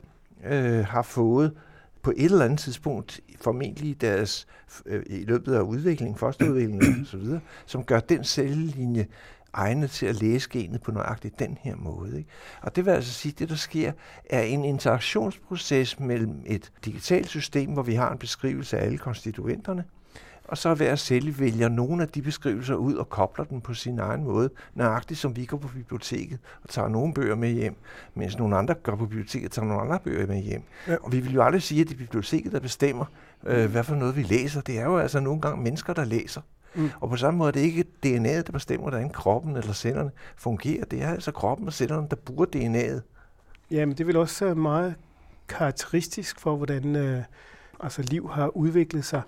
[0.45, 1.53] øh, har fået
[2.01, 4.47] på et eller andet tidspunkt, formentlig i deres,
[4.85, 9.07] øh, i løbet af udviklingen, fosterudviklingen osv., som gør den cellelinje
[9.53, 12.17] egnet til at læse genet på nøjagtigt den her måde.
[12.17, 12.29] Ikke?
[12.61, 13.91] Og det vil altså sige, at det der sker,
[14.29, 19.83] er en interaktionsproces mellem et digitalt system, hvor vi har en beskrivelse af alle konstituenterne,
[20.47, 23.99] og så hver celle vælger nogle af de beskrivelser ud og kobler den på sin
[23.99, 27.75] egen måde, nøjagtigt som vi går på biblioteket og tager nogle bøger med hjem,
[28.15, 30.63] mens nogle andre går på biblioteket og tager nogle andre bøger med hjem.
[31.03, 33.05] Og vi vil jo aldrig sige, at det er biblioteket, der bestemmer,
[33.45, 34.61] øh, hvad for noget vi læser.
[34.61, 36.41] Det er jo altså nogle gange mennesker, der læser.
[36.75, 36.89] Mm.
[37.01, 40.85] Og på samme måde er det ikke DNA'et, der bestemmer, hvordan kroppen eller cellerne fungerer.
[40.85, 43.01] Det er altså kroppen og cellerne, der bruger DNA'et.
[43.71, 44.95] Jamen, det vel også meget
[45.47, 47.23] karakteristisk for, hvordan øh,
[47.79, 49.21] altså liv har udviklet sig.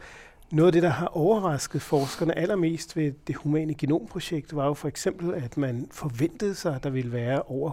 [0.51, 4.87] Noget af det, der har overrasket forskerne allermest ved det humane genomprojekt, var jo for
[4.87, 7.71] eksempel, at man forventede sig, at der ville være over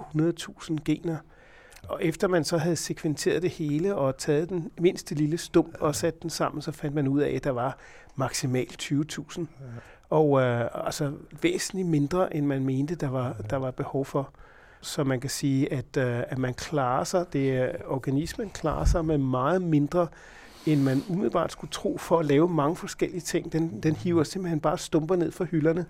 [0.60, 1.16] 100.000 gener.
[1.88, 5.94] Og efter man så havde sekventeret det hele og taget den mindste lille stump og
[5.94, 7.78] sat den sammen, så fandt man ud af, at der var
[8.14, 9.40] maksimalt 20.000.
[9.40, 9.46] Ja.
[10.10, 14.30] Og øh, altså væsentligt mindre, end man mente, der var, der var behov for.
[14.80, 19.04] Så man kan sige, at, øh, at man klarer sig, det er, organismen klarer sig
[19.04, 20.06] med meget mindre,
[20.66, 23.52] end man umiddelbart skulle tro for at lave mange forskellige ting.
[23.52, 25.86] Den, den hiver simpelthen bare stumper ned fra hylderne.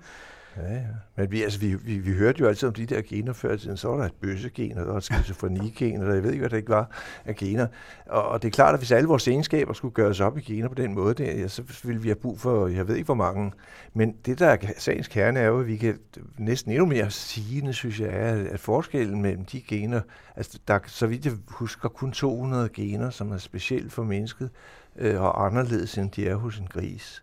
[0.56, 0.80] Ja, ja.
[1.16, 3.58] Men vi, altså, vi, vi, vi hørte jo altid om de der gener før i
[3.58, 3.76] tiden.
[3.76, 6.50] Så var der et bøssegen, og der var et skizofrenigen, og jeg ved ikke, hvad
[6.50, 6.90] det ikke var
[7.24, 7.66] af gener.
[8.06, 10.68] Og, og det er klart, at hvis alle vores egenskaber skulle gøres op i gener
[10.68, 13.14] på den måde, der, ja, så ville vi have brug for, jeg ved ikke hvor
[13.14, 13.52] mange.
[13.94, 15.98] Men det, der er sagens kerne, er jo, at vi kan
[16.38, 20.00] næsten endnu mere sigende, synes jeg, er, at forskellen mellem de gener,
[20.36, 24.50] altså der så vidt jeg husker, kun 200 gener, som er specielt for mennesket,
[24.96, 27.22] øh, og anderledes, end de er hos en gris.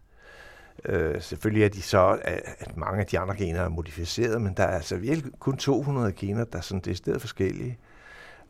[0.86, 4.64] Øh, selvfølgelig er de så, at mange af de andre gener er modificeret, men der
[4.64, 7.78] er altså virkelig kun 200 gener, der er sådan decideret forskellige.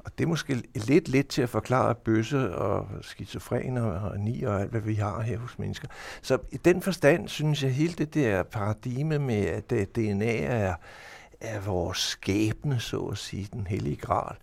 [0.05, 4.61] Og det er måske lidt lidt til at forklare bøsse og skizofren og ni og
[4.61, 5.87] alt, hvad vi har her hos mennesker.
[6.21, 10.75] Så i den forstand synes jeg, hele det der paradigme med, at DNA er,
[11.41, 14.35] er vores skæbne, så at sige, den hellige gral,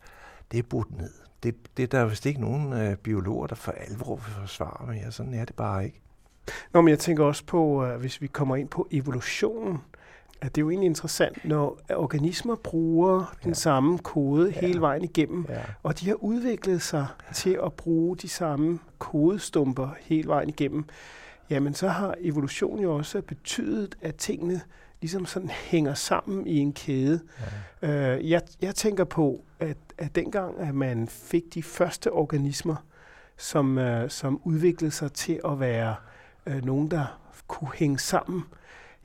[0.53, 1.12] det er brudt ned.
[1.42, 4.96] Det, det er der vist ikke nogen øh, biologer, der for alvor vil forsvare, men
[4.96, 6.00] ja, sådan er det bare ikke.
[6.73, 9.79] Nå, men jeg tænker også på, uh, hvis vi kommer ind på evolutionen,
[10.41, 13.25] at det er jo egentlig interessant, når organismer bruger ja.
[13.45, 14.61] den samme kode ja.
[14.61, 15.61] hele vejen igennem, ja.
[15.83, 17.33] og de har udviklet sig ja.
[17.33, 20.85] til at bruge de samme kodestumper hele vejen igennem,
[21.51, 24.61] jamen så har evolution jo også betydet, at tingene
[25.01, 27.21] ligesom sådan hænger sammen i en kæde.
[27.83, 28.17] Ja.
[28.17, 32.77] Uh, jeg, jeg tænker på, at, at dengang, at man fik de første organismer,
[33.37, 35.95] som, uh, som udviklede sig til at være
[36.46, 38.42] øh, nogen, der kunne hænge sammen,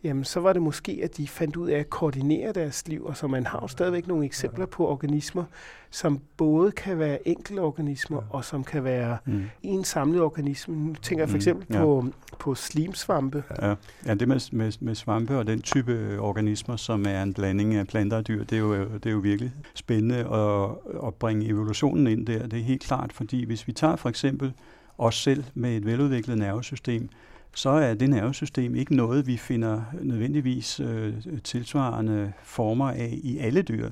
[0.03, 3.17] jamen så var det måske, at de fandt ud af at koordinere deres liv, og
[3.17, 5.43] så man har jo stadigvæk nogle eksempler på organismer,
[5.89, 9.43] som både kan være enkelte organismer, og som kan være mm.
[9.63, 10.75] en samlet organisme.
[10.75, 11.37] Nu tænker jeg for mm.
[11.37, 11.81] eksempel mm, ja.
[11.81, 12.05] på,
[12.39, 13.43] på slimsvampe.
[13.61, 17.75] Ja, ja det med, med, med svampe og den type organismer, som er en blanding
[17.75, 20.69] af planter og dyr, det er jo, det er jo virkelig spændende at,
[21.07, 22.47] at bringe evolutionen ind der.
[22.47, 24.53] Det er helt klart, fordi hvis vi tager for eksempel
[24.97, 27.09] os selv med et veludviklet nervesystem,
[27.53, 33.61] så er det nervesystem ikke noget, vi finder nødvendigvis øh, tilsvarende former af i alle
[33.61, 33.89] dyr.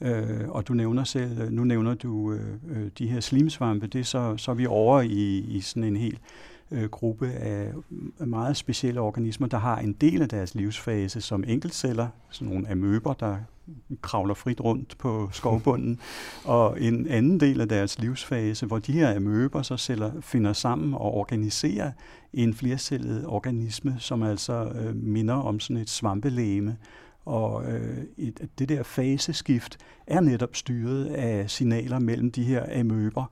[0.00, 4.04] Øh, og du nævner selv, nu nævner du øh, øh de her slimsvampe, det er
[4.04, 6.20] så, så er vi over i, i sådan en helt
[6.72, 7.72] øh, gruppe af
[8.26, 13.12] meget specielle organismer, der har en del af deres livsfase som enkeltceller, sådan nogle amøber,
[13.12, 13.36] der
[14.02, 16.00] kravler frit rundt på skovbunden,
[16.44, 20.94] og en anden del af deres livsfase, hvor de her amøber så celler finder sammen
[20.94, 21.92] og organiserer
[22.32, 26.76] en flercellet organisme, som altså øh, minder om sådan et svampelæme.
[27.24, 33.24] Og øh, et, det der faseskift er netop styret af signaler mellem de her amøber.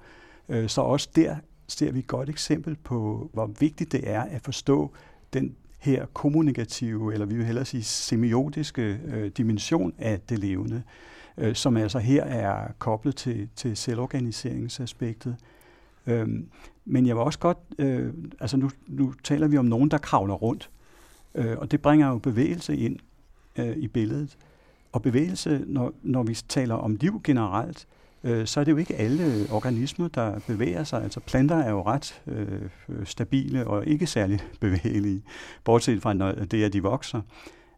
[0.48, 1.36] Øh, så også der
[1.70, 4.90] ser vi et godt eksempel på, hvor vigtigt det er at forstå
[5.32, 10.82] den her kommunikative, eller vi vil hellere sige semiotiske øh, dimension af det levende,
[11.38, 15.36] øh, som altså her er koblet til, til selvorganiseringsaspektet.
[16.06, 16.48] Øhm,
[16.84, 20.34] men jeg vil også godt, øh, altså nu, nu taler vi om nogen, der kravler
[20.34, 20.70] rundt,
[21.34, 22.98] øh, og det bringer jo bevægelse ind
[23.56, 24.36] øh, i billedet.
[24.92, 28.76] Og bevægelse, når, når vi taler om liv generelt, øh, Øh, så er det jo
[28.76, 31.02] ikke alle organismer, der bevæger sig.
[31.02, 32.60] Altså planter er jo ret øh,
[33.04, 35.22] stabile og ikke særlig bevægelige,
[35.64, 37.20] bortset fra når det at de vokser.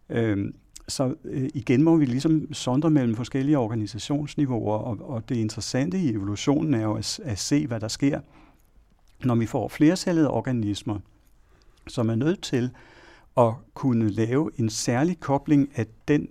[0.09, 0.53] Øh,
[0.89, 6.11] så øh, igen må vi ligesom sondre mellem forskellige organisationsniveauer, og, og det interessante i
[6.11, 8.21] evolutionen er jo at, at se, hvad der sker,
[9.25, 10.99] når vi får flercellede organismer,
[11.89, 12.71] som er nødt til
[13.37, 16.29] at kunne lave en særlig kobling af den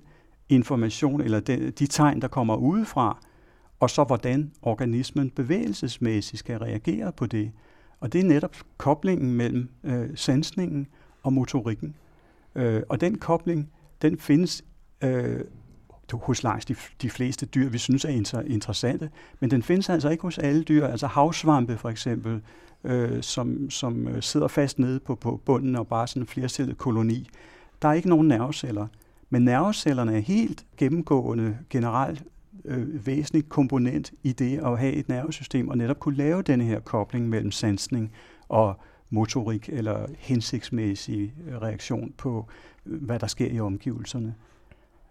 [0.50, 3.18] information eller de, de tegn, der kommer udefra,
[3.82, 7.52] og så hvordan organismen bevægelsesmæssigt skal reagere på det.
[8.00, 10.88] Og det er netop koblingen mellem øh, sansningen
[11.24, 11.96] og motorikken.
[12.56, 14.64] Øh, og den kobling, den findes
[15.04, 15.42] øh,
[16.14, 20.10] hos langs de, de fleste dyr, vi synes er inter, interessante, men den findes altså
[20.10, 20.86] ikke hos alle dyr.
[20.88, 22.42] Altså havsvampe for eksempel,
[22.84, 26.78] øh, som, som øh, sidder fast nede på, på bunden og bare sådan en flercellet
[26.78, 27.30] koloni.
[27.82, 28.88] Der er ikke nogen nerveceller,
[29.30, 32.24] men nervecellerne er helt gennemgående generelt
[32.66, 36.80] øh, væsentlig komponent i det at have et nervesystem og netop kunne lave denne her
[36.80, 38.12] kobling mellem sansning
[38.48, 42.48] og motorik eller hensigtsmæssig øh, reaktion på,
[42.86, 44.36] øh, hvad der sker i omgivelserne.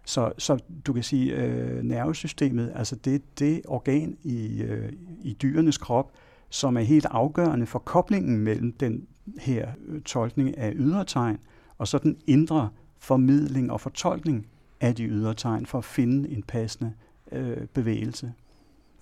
[0.05, 4.91] Så, så du kan sige, øh, nervesystemet, altså det det organ i, øh,
[5.23, 6.11] i dyrenes krop,
[6.49, 9.07] som er helt afgørende for koblingen mellem den
[9.39, 11.37] her øh, tolkning af ydre tegn,
[11.77, 14.47] og så den indre formidling og fortolkning
[14.81, 16.93] af de ydre tegn for at finde en passende
[17.31, 18.33] øh, bevægelse.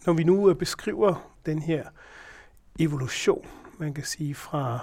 [0.06, 1.84] Når vi nu øh, beskriver den her
[2.80, 3.45] evolution,
[3.78, 4.80] man kan sige fra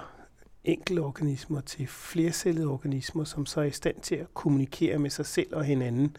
[0.63, 5.25] enkelte organismer til flercellede organismer, som så er i stand til at kommunikere med sig
[5.25, 6.17] selv og hinanden,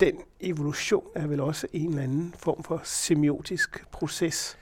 [0.00, 4.58] den evolution er vel også en eller anden form for semiotisk proces?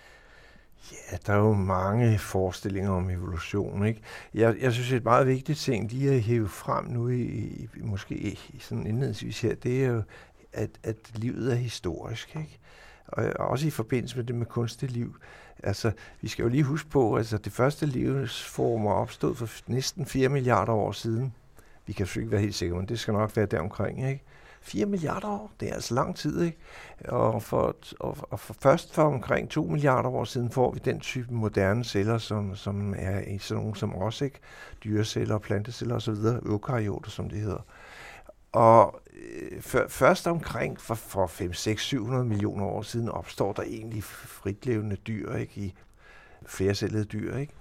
[0.93, 3.87] Ja, der er jo mange forestillinger om evolution.
[3.87, 4.01] Ikke?
[4.35, 8.15] Jeg, jeg synes, et meget vigtigt ting, de har hævet frem nu, i, i måske
[8.15, 10.03] i sådan indledningsvis her, det er jo,
[10.57, 12.37] at, at livet er historisk.
[12.37, 12.59] Ikke?
[13.07, 15.17] Og også i forbindelse med det med kunstigt liv.
[15.63, 20.07] Altså, vi skal jo lige huske på, at altså, det første livsformer opstod for næsten
[20.07, 21.35] 4 milliarder år siden.
[21.87, 24.09] Vi kan selvfølgelig ikke være helt sikre, men det skal nok være deromkring.
[24.09, 24.23] Ikke?
[24.67, 26.59] 4 milliarder år, det er altså lang tid, ikke?
[27.09, 31.01] Og, for, og, og for først for omkring 2 milliarder år siden får vi den
[31.01, 34.39] type moderne celler, som, som er i sådan nogle som os, ikke?
[34.85, 36.15] Dyreceller, planteceller osv.,
[36.47, 37.65] eukaryoter, som det hedder.
[38.57, 44.05] Og øh, først omkring for, for 5, 6, 700 millioner år siden opstår der egentlig
[44.05, 45.61] fritlevende dyr, ikke?
[45.61, 45.75] I
[46.47, 47.53] flercellede dyr, ikke?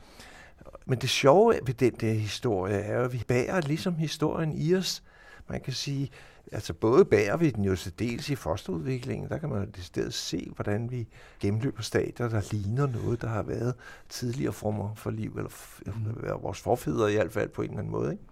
[0.85, 5.03] Men det sjove ved den der historie er at vi bærer ligesom historien i os.
[5.47, 6.09] Man kan sige,
[6.51, 10.13] altså både bærer vi den jo til dels i fosterudviklingen, der kan man jo stedet
[10.13, 11.07] se, hvordan vi
[11.39, 13.73] gennemløber stadier, der ligner noget, der har været
[14.09, 15.51] tidligere former for liv, eller
[15.85, 16.41] mm.
[16.41, 18.11] vores forfædre i hvert fald på en eller anden måde.
[18.11, 18.23] Ikke?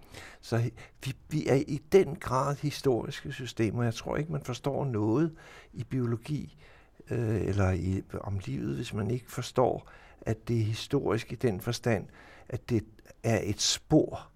[0.42, 0.72] Så
[1.06, 3.84] vi, vi er i den grad historiske systemer.
[3.84, 5.36] Jeg tror ikke, man forstår noget
[5.74, 6.58] i biologi
[7.10, 9.90] øh, eller i, om livet, hvis man ikke forstår,
[10.22, 12.08] at det er historisk i den forstand,
[12.50, 12.84] at det
[13.24, 14.33] er et spor,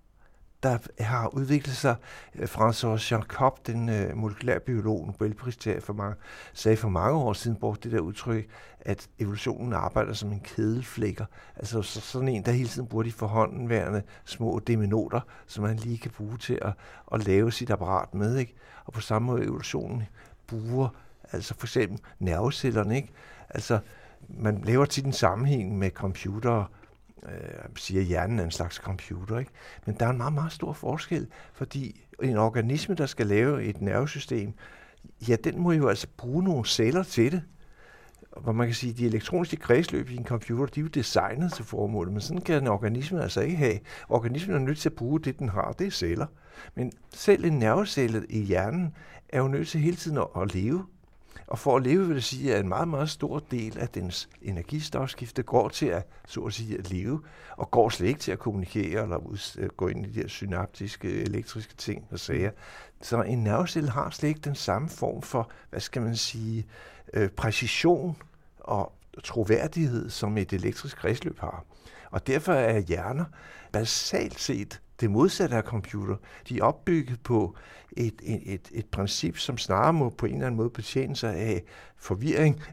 [0.68, 1.96] der har udviklet sig.
[2.36, 6.16] Øh, François Jacob, den uh, molekylærbiolog, Nobelpristager for mange,
[6.54, 8.50] sagde for mange år siden, brugte det der udtryk,
[8.82, 11.26] at evolutionen arbejder som en kedelflækker.
[11.56, 15.98] Altså så, sådan en, der hele tiden bruger de forhåndenværende små deminoter, som man lige
[15.98, 16.74] kan bruge til at,
[17.14, 18.38] at lave sit apparat med.
[18.38, 18.56] Ikke?
[18.86, 20.04] Og på samme måde evolutionen
[20.48, 20.90] bruger
[21.32, 22.96] altså for eksempel nervecellerne.
[22.96, 23.10] Ikke?
[23.50, 23.80] Altså,
[24.30, 26.66] man laver tit en sammenhæng med computere,
[27.24, 27.32] øh,
[27.76, 29.40] siger, at hjernen er en slags computer.
[29.40, 29.52] Ikke?
[29.86, 33.82] Men der er en meget, meget stor forskel, fordi en organisme, der skal lave et
[33.82, 34.54] nervesystem,
[35.28, 37.42] ja, den må jo altså bruge nogle celler til det.
[38.42, 41.54] Hvor man kan sige, at de elektroniske kredsløb i en computer, de er jo designet
[41.54, 43.80] til formålet, men sådan kan en organisme altså ikke have.
[44.10, 46.26] Organismen er nødt til at bruge det, den har, det er celler.
[46.76, 48.96] Men selv en nervecelle i hjernen
[49.30, 50.86] er jo nødt til hele tiden at, at leve.
[51.48, 54.30] Og for at leve vil det sige, at en meget, meget stor del af dens
[54.42, 57.22] energistofskifte går til at, så at sige, at leve,
[57.58, 61.22] og går slet ikke til at kommunikere eller øh, gå ind i de her synaptiske,
[61.22, 62.52] elektriske ting og sager.
[63.02, 66.66] Så en nervecelle har slet ikke den samme form for, hvad skal man sige,
[67.14, 68.18] øh, præcision
[68.60, 68.92] og
[69.24, 71.66] troværdighed, som et elektrisk kredsløb har.
[72.12, 73.26] Og derfor er hjerner
[73.72, 76.16] basalt set det modsatte af computer.
[76.50, 77.56] De er opbygget på
[77.98, 81.36] et, et, et, et princip, som snarere må på en eller anden måde betjene sig
[81.36, 81.64] af
[81.98, 82.64] forvirring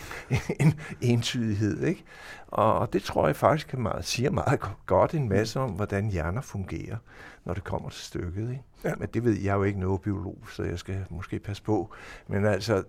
[0.60, 1.82] en entydighed.
[1.84, 2.04] Ikke?
[2.46, 6.10] Og, og det tror jeg faktisk kan meget, siger meget godt en masse om, hvordan
[6.10, 6.96] hjerner fungerer,
[7.44, 8.50] når det kommer til stykket.
[8.50, 8.62] Ikke?
[8.84, 8.94] Ja.
[8.98, 11.94] Men det ved jeg jo ikke noget biolog, så jeg skal måske passe på.
[12.28, 12.82] Men altså,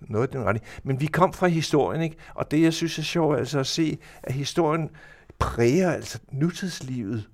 [0.00, 0.66] noget den retning.
[0.82, 2.16] Men vi kom fra historien, ikke?
[2.34, 4.90] og det jeg synes er sjovt altså at se, at historien
[5.38, 7.28] præger altså nutidslivet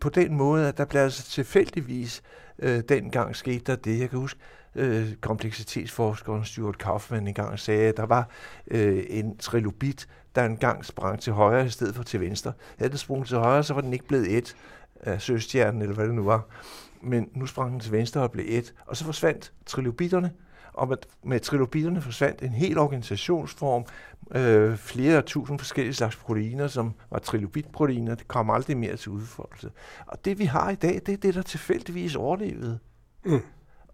[0.00, 2.22] på den måde, at der blev altså tilfældigvis
[2.58, 4.00] øh, dengang skete der det.
[4.00, 4.40] Jeg kan huske,
[4.74, 8.28] øh, kompleksitetsforskeren Stuart Kaufman engang sagde, at der var
[8.68, 12.52] øh, en trilobit, der engang sprang til højre i stedet for til venstre.
[12.78, 14.56] Havde den sprunget til højre, så var den ikke blevet et
[15.00, 16.46] af søstjernen, eller hvad det nu var.
[17.02, 20.32] Men nu sprang den til venstre og blev et, og så forsvandt trilobitterne,
[20.72, 23.84] og med, med trilobitterne forsvandt en hel organisationsform,
[24.34, 29.70] øh, flere tusind forskellige slags proteiner, som var trilobitproteiner, det kom aldrig mere til udfoldelse.
[30.06, 32.78] Og det vi har i dag, det er det, der tilfældigvis overlevede.
[33.24, 33.40] Mm.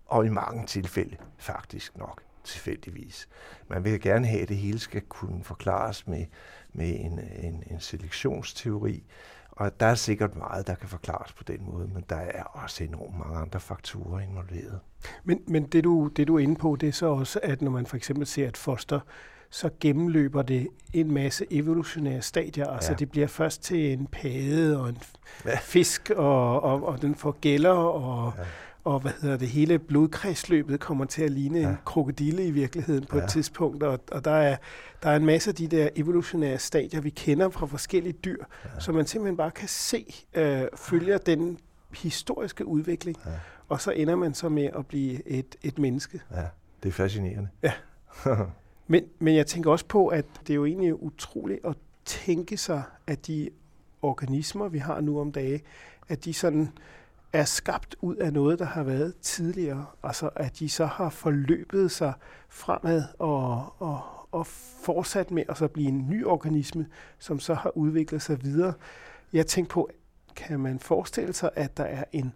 [0.07, 3.29] Og i mange tilfælde faktisk nok tilfældigvis.
[3.69, 6.27] Man vil gerne have, at det hele skal kunne forklares med,
[6.73, 9.05] med en, en, en selektionsteori,
[9.51, 12.85] og der er sikkert meget, der kan forklares på den måde, men der er også
[12.85, 14.81] enormt mange andre faktorer involveret.
[15.25, 17.71] Men, men det, du, det du er inde på, det er så også, at når
[17.71, 19.01] man for eksempel ser et foster,
[19.51, 22.65] så gennemløber det en masse evolutionære stadier.
[22.65, 22.75] Altså, ja.
[22.75, 24.99] Altså det bliver først til en pade og en
[25.45, 25.59] ja.
[25.59, 28.43] fisk, og, og, og den får gælder, og, ja.
[28.85, 31.69] og hvad hedder det, hele blodkredsløbet kommer til at ligne ja.
[31.69, 33.25] en krokodille i virkeligheden på ja.
[33.25, 33.83] et tidspunkt.
[33.83, 34.57] Og, og der, er,
[35.03, 38.81] der er en masse af de der evolutionære stadier, vi kender fra forskellige dyr, ja.
[38.81, 41.59] som man simpelthen bare kan se øh, følger den
[41.95, 43.17] historiske udvikling.
[43.27, 43.31] Ja.
[43.69, 46.21] Og så ender man så med at blive et, et menneske.
[46.31, 46.45] Ja,
[46.83, 47.49] det er fascinerende.
[47.63, 47.73] Ja.
[48.91, 52.83] Men, men jeg tænker også på, at det er jo egentlig utroligt at tænke sig,
[53.07, 53.51] at de
[54.03, 55.63] organismer, vi har nu om dage,
[56.09, 56.69] at de sådan
[57.33, 59.87] er skabt ud af noget, der har været tidligere.
[60.03, 62.13] Altså at de så har forløbet sig
[62.49, 64.01] fremad og, og,
[64.33, 64.47] og
[64.85, 66.87] fortsat med at så blive en ny organisme,
[67.19, 68.73] som så har udviklet sig videre.
[69.33, 69.91] Jeg tænker på,
[70.37, 72.35] kan man forestille sig, at der er en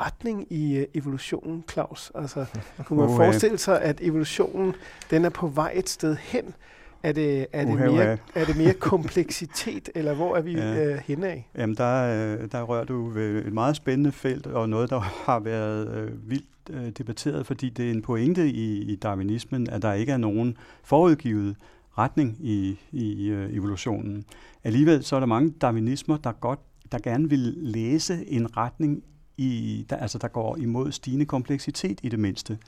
[0.00, 2.12] retning i øh, evolutionen, Claus?
[2.14, 2.46] Altså,
[2.84, 4.74] kunne man forestille sig, at evolutionen
[5.10, 6.54] den er på vej et sted hen,
[7.02, 10.84] Er det, er, det mere, er det mere kompleksitet, eller hvor er vi ja.
[10.84, 11.48] øh, henne af?
[11.54, 12.02] Jamen, der,
[12.42, 16.30] øh, der rører du ved et meget spændende felt, og noget, der har været øh,
[16.30, 20.16] vildt øh, debatteret, fordi det er en pointe i, i darwinismen, at der ikke er
[20.16, 21.56] nogen forudgivet
[21.98, 24.24] retning i, i øh, evolutionen.
[24.64, 26.60] Alligevel så er der mange darwinismer, der godt
[26.92, 29.02] der gerne vil læse en retning,
[29.36, 32.58] i, der, altså der går imod stigende kompleksitet i det mindste.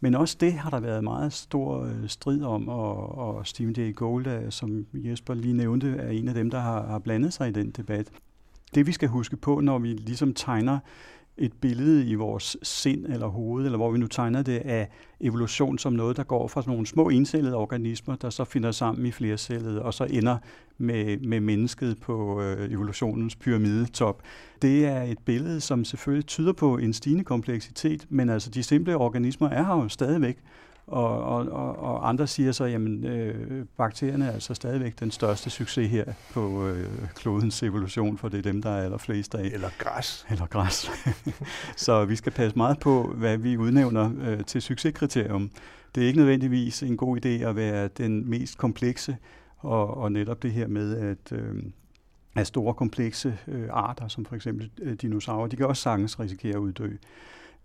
[0.00, 3.94] Men også det har der været meget stor øh, strid om, og, og Stephen Jay
[3.94, 7.48] Gould, øh, som Jesper lige nævnte, er en af dem, der har, har blandet sig
[7.48, 8.10] i den debat.
[8.74, 10.78] Det vi skal huske på, når vi ligesom tegner
[11.38, 14.88] et billede i vores sind eller hoved, eller hvor vi nu tegner det af
[15.20, 19.06] evolution som noget, der går fra sådan nogle små encellede organismer, der så finder sammen
[19.06, 20.38] i flercellede, og så ender
[20.78, 24.22] med, med mennesket på øh, evolutionens pyramidetop.
[24.62, 28.96] Det er et billede, som selvfølgelig tyder på en stigende kompleksitet, men altså de simple
[28.96, 30.38] organismer er her jo stadigvæk,
[30.92, 35.50] og, og, og, og andre siger så, at øh, bakterierne er altså stadigvæk den største
[35.50, 39.44] succes her på øh, klodens evolution, for det er dem, der er allerflest af.
[39.44, 40.26] Eller græs.
[40.30, 40.90] Eller græs.
[41.76, 45.50] så vi skal passe meget på, hvad vi udnævner øh, til succeskriterium.
[45.94, 49.16] Det er ikke nødvendigvis en god idé at være den mest komplekse,
[49.58, 51.62] og, og netop det her med, at, øh,
[52.36, 56.54] at store komplekse øh, arter, som for eksempel øh, dinosaurer, de kan også sagtens risikere
[56.54, 56.96] at uddø.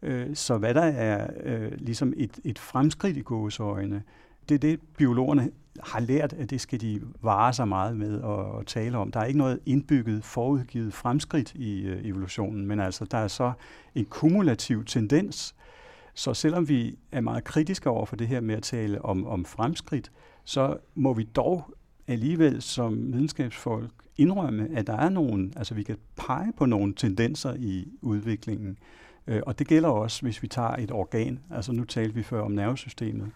[0.01, 4.03] Øh, så hvad der er øh, ligesom et, et fremskridt i gåseøjne,
[4.49, 5.49] det er det, biologerne
[5.83, 9.11] har lært, at det skal de vare sig meget med at, at tale om.
[9.11, 13.51] Der er ikke noget indbygget, forudgivet fremskridt i øh, evolutionen, men altså der er så
[13.95, 15.55] en kumulativ tendens.
[16.13, 19.45] Så selvom vi er meget kritiske over for det her med at tale om, om
[19.45, 20.11] fremskridt,
[20.43, 21.73] så må vi dog
[22.07, 27.53] alligevel som videnskabsfolk indrømme, at der er nogle, altså vi kan pege på nogle tendenser
[27.53, 28.77] i udviklingen.
[29.27, 31.39] Øh, og det gælder også, hvis vi tager et organ.
[31.51, 33.31] Altså nu talte vi før om nervesystemet.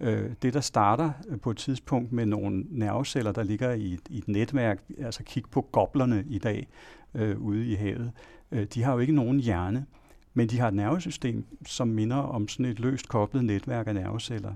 [0.00, 4.00] Øh, det, der starter øh, på et tidspunkt med nogle nerveceller, der ligger i et,
[4.10, 6.68] i et netværk, altså kig på goblerne i dag
[7.14, 8.12] øh, ude i havet,
[8.52, 9.86] øh, de har jo ikke nogen hjerne,
[10.34, 14.52] men de har et nervesystem, som minder om sådan et løst koblet netværk af nerveceller,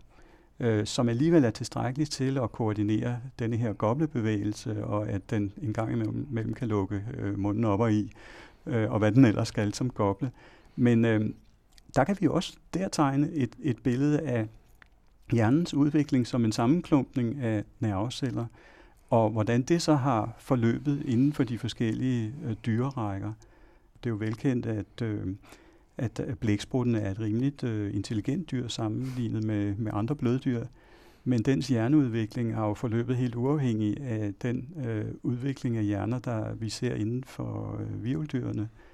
[0.61, 5.73] øh, som alligevel er tilstrækkeligt til at koordinere denne her goblebevægelse, og at den en
[5.73, 8.13] gang imellem kan lukke øh, munden op og i,
[8.67, 10.31] øh, og hvad den ellers skal som goble.
[10.79, 11.31] Men øh,
[11.95, 14.47] der kan vi også der tegne et, et billede af
[15.33, 18.47] hjernens udvikling som en sammenklumpning af nerveceller,
[19.11, 23.33] og hvordan det så har forløbet inden for de forskellige øh, dyrerækker.
[24.05, 25.27] Det er jo velkendt, at, øh,
[25.97, 30.65] at blæksprutten er et rimeligt øh, intelligent dyr sammenlignet med, med andre bløddyr,
[31.25, 36.55] men dens hjerneudvikling har jo forløbet helt uafhængig af den øh, udvikling af hjerner, der
[36.55, 38.88] vi ser inden for øh, virveldyrene øh,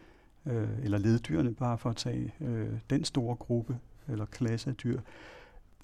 [0.47, 3.79] Øh, eller leddyrene, bare for at tage øh, den store gruppe
[4.09, 5.01] eller klasse af dyr.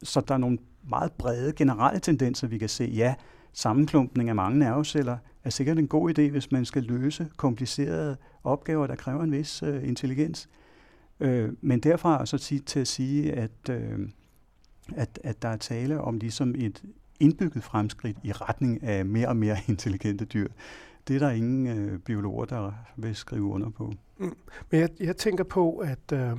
[0.02, 0.58] Så der er nogle
[0.88, 2.84] meget brede generelle tendenser, vi kan se.
[2.84, 3.14] Ja,
[3.52, 8.86] sammenklumpning af mange nerveceller er sikkert en god idé, hvis man skal løse komplicerede opgaver,
[8.86, 10.48] der kræver en vis øh, intelligens.
[11.20, 14.08] Øh, men derfra så til, til at sige, at, øh,
[14.96, 16.84] at, at der er tale om ligesom et
[17.20, 20.48] indbygget fremskridt i retning af mere og mere intelligente dyr,
[21.08, 23.92] det er der ingen øh, biologer, der vil skrive under på.
[24.20, 24.36] Mm.
[24.70, 26.32] Men jeg, jeg tænker på, at øh,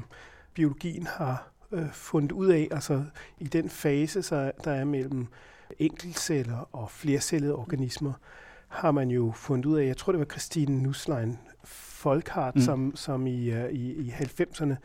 [0.54, 3.04] biologien har øh, fundet ud af, altså
[3.40, 5.28] i den fase, så der er mellem
[5.80, 8.14] enkeltceller og flercellede organismer,
[8.68, 12.62] har man jo fundet ud af, jeg tror det var Christine Nusslein Folkhardt, mm.
[12.62, 14.76] som, som i, uh, i, i 90'erne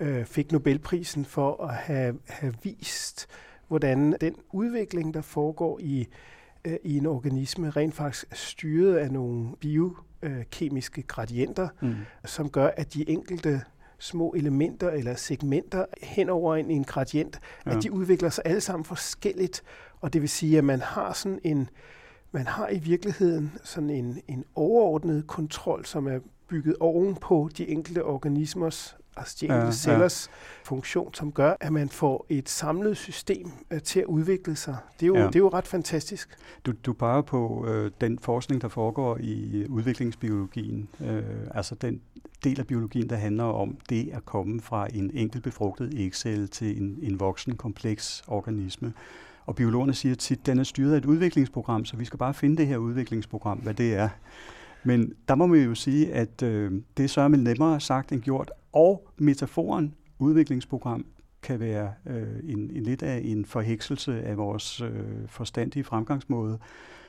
[0.00, 3.26] øh, fik Nobelprisen for at have, have vist,
[3.68, 6.08] hvordan den udvikling, der foregår i
[6.66, 9.48] øh, i en organisme rent faktisk er styret af nogle
[10.30, 11.94] biokemiske gradienter, mm.
[12.24, 13.62] som gør, at de enkelte
[13.98, 17.76] små elementer eller segmenter hen over en, en gradient, ja.
[17.76, 19.62] at de udvikler sig alle sammen forskelligt.
[20.00, 21.68] Og det vil sige, at man har sådan en,
[22.32, 26.18] man har i virkeligheden sådan en, en overordnet kontrol, som er
[26.48, 30.32] bygget oven på de enkelte organismers de enkelte ja, cellers ja.
[30.64, 34.76] funktion, som gør, at man får et samlet system uh, til at udvikle sig.
[35.00, 35.26] Det er jo, ja.
[35.26, 36.28] det er jo ret fantastisk.
[36.66, 41.22] Du, du peger på øh, den forskning, der foregår i udviklingsbiologien, øh,
[41.54, 42.00] altså den
[42.44, 46.82] del af biologien, der handler om det at komme fra en enkelt befrugtet ægcelle til
[46.82, 48.92] en, en voksen, kompleks organisme.
[49.46, 52.34] Og biologerne siger tit, at den er styret af et udviklingsprogram, så vi skal bare
[52.34, 54.08] finde det her udviklingsprogram, hvad det er.
[54.84, 58.50] Men der må man jo sige, at øh, det er så nemmere sagt end gjort,
[58.76, 61.06] og metaforen udviklingsprogram
[61.42, 66.58] kan være øh, en, en lidt af en forhekselse af vores øh, forstandige fremgangsmåde,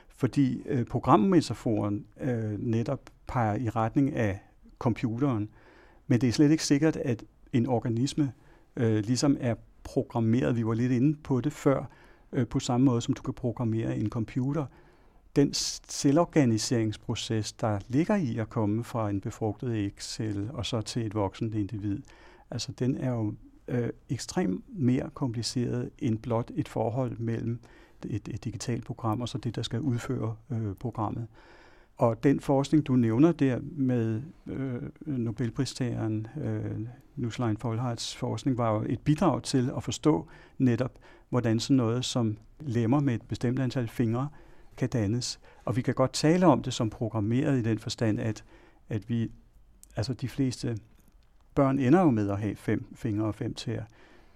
[0.08, 4.38] fordi øh, programmetaforen øh, netop peger i retning af
[4.78, 5.48] computeren,
[6.06, 8.32] men det er slet ikke sikkert, at en organisme
[8.76, 9.54] øh, ligesom er
[9.84, 11.84] programmeret, vi var lidt inde på det før,
[12.32, 14.66] øh, på samme måde som du kan programmere en computer.
[15.38, 15.54] Den
[15.88, 21.54] selvorganiseringsproces, der ligger i at komme fra en befrugtet ægcelle og så til et voksent
[21.54, 22.02] individ,
[22.50, 23.34] altså den er jo
[23.68, 27.58] øh, ekstremt mere kompliceret end blot et forhold mellem
[28.06, 31.26] et, et digitalt program og så det, der skal udføre øh, programmet.
[31.96, 36.80] Og den forskning, du nævner der med øh, Nobelpristageren øh,
[37.16, 40.28] Nuslein Folhards forskning, var jo et bidrag til at forstå
[40.58, 40.92] netop,
[41.28, 44.28] hvordan sådan noget som lemmer med et bestemt antal fingre
[44.78, 45.40] kan dannes.
[45.64, 48.44] Og vi kan godt tale om det som programmeret i den forstand, at,
[48.88, 49.30] at vi,
[49.96, 50.78] altså de fleste
[51.54, 53.84] børn ender jo med at have fem fingre og fem tæer.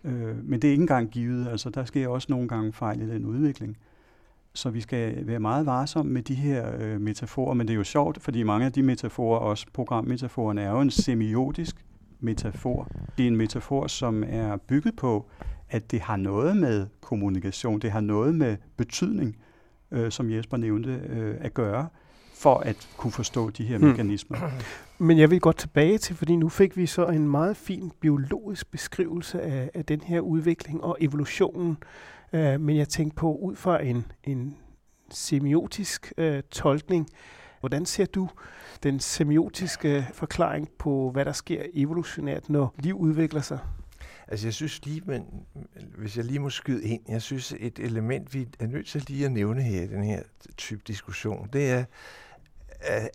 [0.04, 1.48] Øh, men det er ikke engang givet.
[1.48, 3.76] Altså, der sker også nogle gange fejl i den udvikling.
[4.54, 7.84] Så vi skal være meget varsomme med de her øh, metaforer, men det er jo
[7.84, 11.84] sjovt, fordi mange af de metaforer, også programmetaforerne, er jo en semiotisk
[12.20, 12.88] metafor.
[13.18, 15.26] Det er en metafor, som er bygget på,
[15.68, 19.36] at det har noget med kommunikation, det har noget med betydning,
[19.92, 21.88] øh, som Jesper nævnte, øh, at gøre
[22.34, 23.88] for at kunne forstå de her hmm.
[23.88, 24.38] mekanismer.
[24.98, 28.70] Men jeg vil godt tilbage til, fordi nu fik vi så en meget fin biologisk
[28.70, 31.76] beskrivelse af, af den her udvikling og evolutionen.
[32.32, 34.56] Uh, men jeg tænkte på, ud fra en, en
[35.10, 37.08] semiotisk uh, tolkning,
[37.60, 38.28] hvordan ser du
[38.82, 43.58] den semiotiske forklaring på, hvad der sker evolutionært, når liv udvikler sig?
[44.28, 45.46] Altså jeg synes lige, men
[45.98, 49.24] hvis jeg lige må skyde ind, jeg synes et element, vi er nødt til lige
[49.24, 50.22] at nævne her i den her
[50.56, 51.84] type diskussion, det er,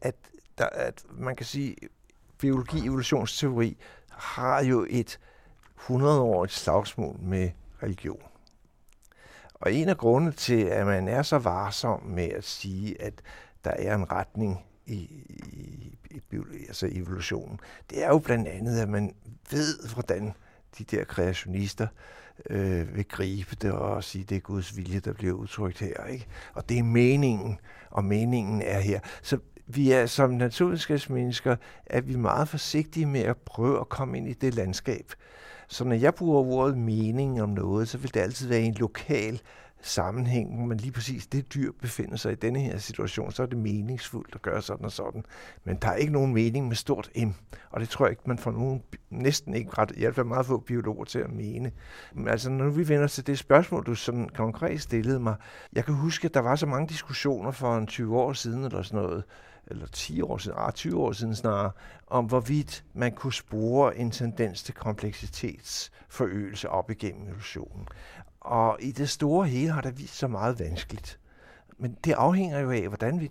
[0.01, 0.15] at,
[0.57, 1.75] der, at man kan sige,
[2.37, 3.77] biologi, evolutionsteori
[4.09, 5.19] har jo et
[5.77, 7.49] 100-årigt slagsmål med
[7.83, 8.21] religion.
[9.53, 13.13] Og en af grundene til, at man er så varsom med at sige, at
[13.63, 15.97] der er en retning i, i,
[16.31, 19.15] i altså evolutionen, det er jo blandt andet, at man
[19.51, 20.33] ved, hvordan
[20.77, 21.87] de der kreationister
[22.49, 26.05] øh, vil gribe det og sige, det er Guds vilje, der bliver udtrykt her.
[26.05, 26.27] Ikke?
[26.53, 27.59] Og det er meningen,
[27.89, 28.99] og meningen er her.
[29.21, 29.37] Så
[29.67, 31.55] vi er som naturvidenskabsmennesker,
[31.85, 35.13] er vi meget forsigtige med at prøve at komme ind i det landskab.
[35.67, 39.41] Så når jeg bruger ordet mening om noget, så vil det altid være en lokal
[39.87, 43.47] sammenhæng, hvor man lige præcis det dyr befinder sig i denne her situation, så er
[43.47, 45.25] det meningsfuldt at gøre sådan og sådan.
[45.63, 47.29] Men der er ikke nogen mening med stort M,
[47.71, 50.45] og det tror jeg ikke, man får nogen, næsten ikke ret, i hvert fald meget
[50.45, 51.71] få biologer til at mene.
[52.13, 55.35] Men altså, når vi vender til det spørgsmål, du sådan konkret stillede mig,
[55.73, 58.81] jeg kan huske, at der var så mange diskussioner for en 20 år siden, eller
[58.81, 59.23] sådan noget,
[59.67, 61.71] eller 10 år siden, ah, 20 år siden snarere,
[62.07, 67.87] om hvorvidt man kunne spore en tendens til kompleksitetsforøgelse op igennem evolutionen.
[68.47, 71.19] Og i det store hele har det vist sig meget vanskeligt.
[71.79, 73.27] Men det afhænger jo af, hvordan vi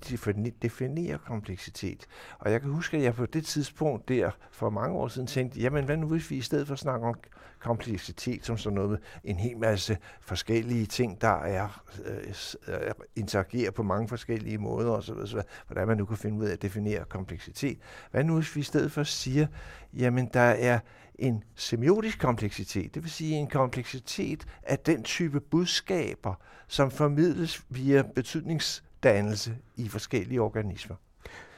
[0.63, 2.07] definerer kompleksitet.
[2.39, 5.61] Og jeg kan huske, at jeg på det tidspunkt der for mange år siden tænkte,
[5.61, 7.15] jamen hvad nu hvis vi i stedet for snakker om
[7.59, 12.35] kompleksitet som sådan noget med en hel masse forskellige ting, der er øh,
[12.69, 16.53] øh interagerer på mange forskellige måder osv., så, hvordan man nu kan finde ud af
[16.53, 17.79] at definere kompleksitet.
[18.11, 19.47] Hvad nu hvis vi i stedet for siger,
[19.93, 20.79] jamen der er
[21.19, 26.35] en semiotisk kompleksitet, det vil sige en kompleksitet af den type budskaber,
[26.69, 30.97] som formidles via betydningsdannelse i forskellige organismer.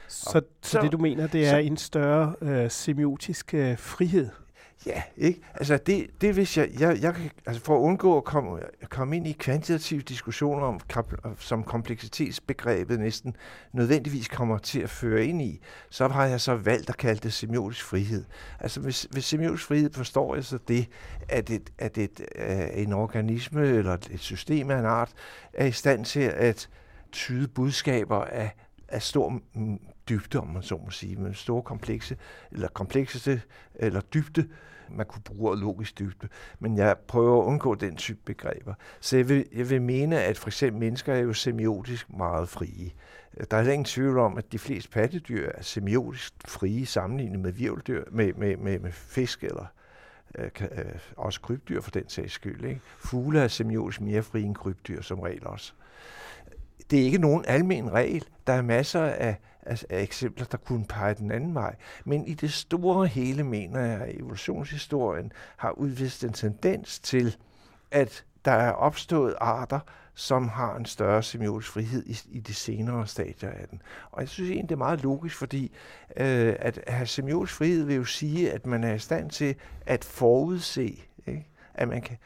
[0.07, 4.29] Så, så, så det du mener, det er en større øh, semiotisk øh, frihed?
[4.85, 5.41] Ja, ikke?
[5.53, 7.15] Altså, det, det hvis jeg, jeg, jeg
[7.45, 8.59] altså for at undgå at komme,
[8.89, 10.79] komme ind i kvantitative diskussioner om,
[11.37, 13.35] som kompleksitetsbegrebet næsten
[13.73, 17.33] nødvendigvis kommer til at føre ind i, så har jeg så valgt at kalde det
[17.33, 18.25] semiotisk frihed.
[18.59, 20.87] Altså, hvis, hvis semiotisk frihed forstår jeg så det,
[21.29, 25.11] at, et, at et, uh, en organisme eller et system af en art
[25.53, 26.69] er i stand til at
[27.11, 28.55] tyde budskaber af,
[28.87, 29.41] af stor
[30.09, 32.17] dybde, om man så må sige, men store komplekse,
[32.51, 33.41] eller komplekseste,
[33.75, 34.47] eller dybde,
[34.91, 36.27] man kunne bruge logisk dybde.
[36.59, 38.73] Men jeg prøver at undgå den type begreber.
[38.99, 42.91] Så jeg vil, jeg vil mene, at for eksempel mennesker er jo semiotisk meget frie.
[43.51, 48.03] Der er ingen tvivl om, at de fleste pattedyr er semiotisk frie sammenlignet med virveldyr,
[48.11, 49.65] med, med, med, med fisk eller
[50.35, 50.85] øh, øh,
[51.17, 52.63] også krybdyr for den sags skyld.
[52.63, 52.81] Ikke?
[52.99, 55.73] Fugle er semiotisk mere frie end krybdyr som regel også.
[56.91, 58.25] Det er ikke nogen almen regel.
[58.47, 59.35] Der er masser af
[59.69, 61.75] af, af eksempler, der kunne pege den anden vej.
[62.05, 67.37] Men i det store hele mener jeg, at evolutionshistorien har udvist en tendens til,
[67.91, 69.79] at der er opstået arter,
[70.13, 73.81] som har en større semiotisk frihed i, i de senere stadier af den.
[74.11, 75.71] Og jeg synes egentlig, det er meget logisk, fordi
[76.17, 79.55] øh, at have semiotisk frihed vil jo sige, at man er i stand til
[79.85, 81.47] at forudse, ikke?
[81.73, 82.17] at man kan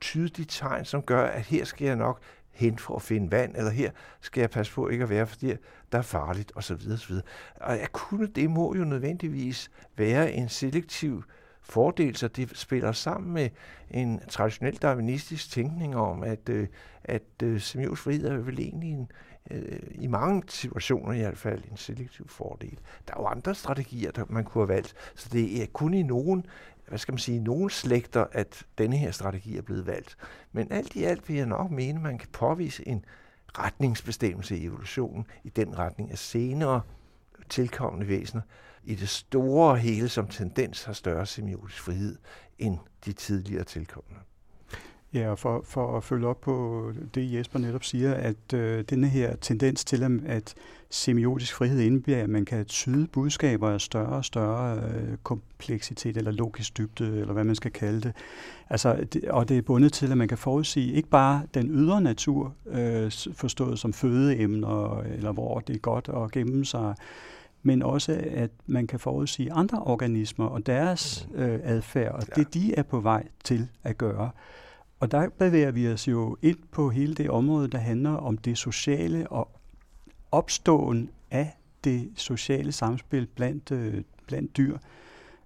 [0.00, 2.20] tyde de tegn, som gør, at her skal jeg nok
[2.60, 3.90] hen for at finde vand, eller her
[4.20, 5.52] skal jeg passe på ikke at være, fordi
[5.92, 6.76] der er farligt, osv.
[6.92, 7.14] osv.
[7.56, 11.22] Og at kunne det må jo nødvendigvis være en selektiv
[11.62, 13.48] fordel, så det spiller sammen med
[13.90, 16.66] en traditionel darwinistisk tænkning om, at, øh,
[17.04, 19.10] at øh, semiotisk frihed er vel egentlig en,
[19.50, 22.78] øh, i mange situationer i hvert fald en selektiv fordel.
[23.08, 26.02] Der er jo andre strategier, der man kunne have valgt, så det er kun i
[26.02, 26.46] nogen
[26.90, 30.16] hvad skal man sige, nogle slægter, at denne her strategi er blevet valgt.
[30.52, 33.04] Men alt i alt vil jeg nok mene, at man kan påvise en
[33.58, 36.80] retningsbestemmelse i evolutionen i den retning, at senere
[37.48, 38.42] tilkommende væsener
[38.84, 42.16] i det store hele som tendens har større semiotisk frihed
[42.58, 44.20] end de tidligere tilkommende.
[45.14, 46.84] Ja, og for, for at følge op på
[47.14, 50.54] det, Jesper netop siger, at øh, denne her tendens til, at
[50.90, 56.30] semiotisk frihed indebærer, at man kan tyde budskaber af større og større øh, kompleksitet, eller
[56.30, 58.12] logisk dybde, eller hvad man skal kalde det.
[58.70, 62.00] Altså, det, og det er bundet til, at man kan forudsige ikke bare den ydre
[62.00, 66.94] natur, øh, forstået som fødeemner, eller hvor det er godt at gemme sig,
[67.62, 72.74] men også at man kan forudsige andre organismer og deres øh, adfærd, og det de
[72.74, 74.30] er på vej til at gøre.
[75.00, 78.58] Og der bevæger vi os jo ind på hele det område, der handler om det
[78.58, 79.48] sociale og
[80.32, 84.78] opståen af det sociale samspil blandt, øh, blandt dyr,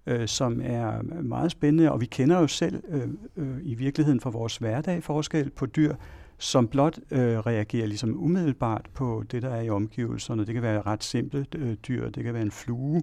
[0.06, 1.92] øh, som er meget spændende.
[1.92, 5.94] Og vi kender jo selv øh, øh, i virkeligheden fra vores hverdag forskel på dyr,
[6.38, 10.46] som blot øh, reagerer ligesom umiddelbart på det, der er i omgivelserne.
[10.46, 13.02] Det kan være ret simple øh, dyr, det kan være en flue.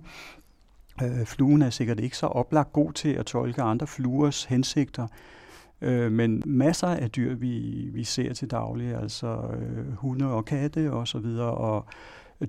[1.04, 5.41] Øh, fluen er sikkert ikke så oplagt god til at tolke andre fluers hensigter, Øh,
[5.82, 10.92] Øh, men masser af dyr, vi, vi ser til daglig, altså øh, hunde og katte
[10.92, 11.86] og så videre, og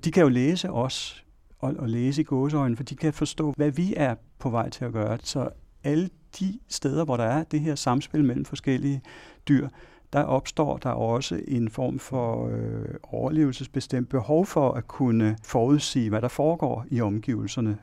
[0.05, 1.25] de kan jo læse os
[1.59, 4.85] og, og læse i gåseøjne, for de kan forstå, hvad vi er på vej til
[4.85, 5.17] at gøre.
[5.21, 5.49] Så
[5.83, 6.09] alle
[6.39, 9.01] de steder, hvor der er det her samspil mellem forskellige
[9.47, 9.67] dyr,
[10.13, 16.21] der opstår der også en form for øh, overlevelsesbestemt behov for at kunne forudsige, hvad
[16.21, 17.77] der foregår i omgivelserne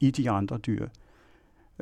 [0.00, 0.88] i de andre dyr.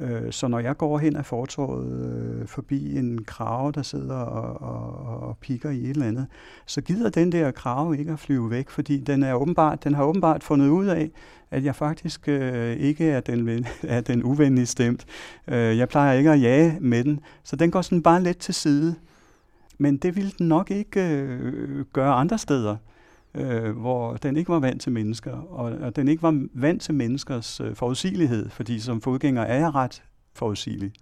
[0.01, 4.63] Øh, så når jeg går hen af fortorvet øh, forbi en krave, der sidder og,
[4.63, 6.27] og, og pikker i et eller andet,
[6.67, 10.05] så gider den der krave ikke at flyve væk, fordi den, er åbenbart, den har
[10.05, 11.11] åbenbart fundet ud af,
[11.51, 15.07] at jeg faktisk øh, ikke er den, er den uvenlige stemt.
[15.49, 18.55] Øh, jeg plejer ikke at jage med den, så den går sådan bare lidt til
[18.55, 18.95] side.
[19.79, 22.77] Men det vil den nok ikke øh, gøre andre steder
[23.37, 26.95] øh, hvor den ikke var vant til mennesker, og, og den ikke var vant til
[26.95, 30.03] menneskers øh, forudsigelighed, fordi som fodgænger er jeg ret
[30.35, 30.93] forudsigelig.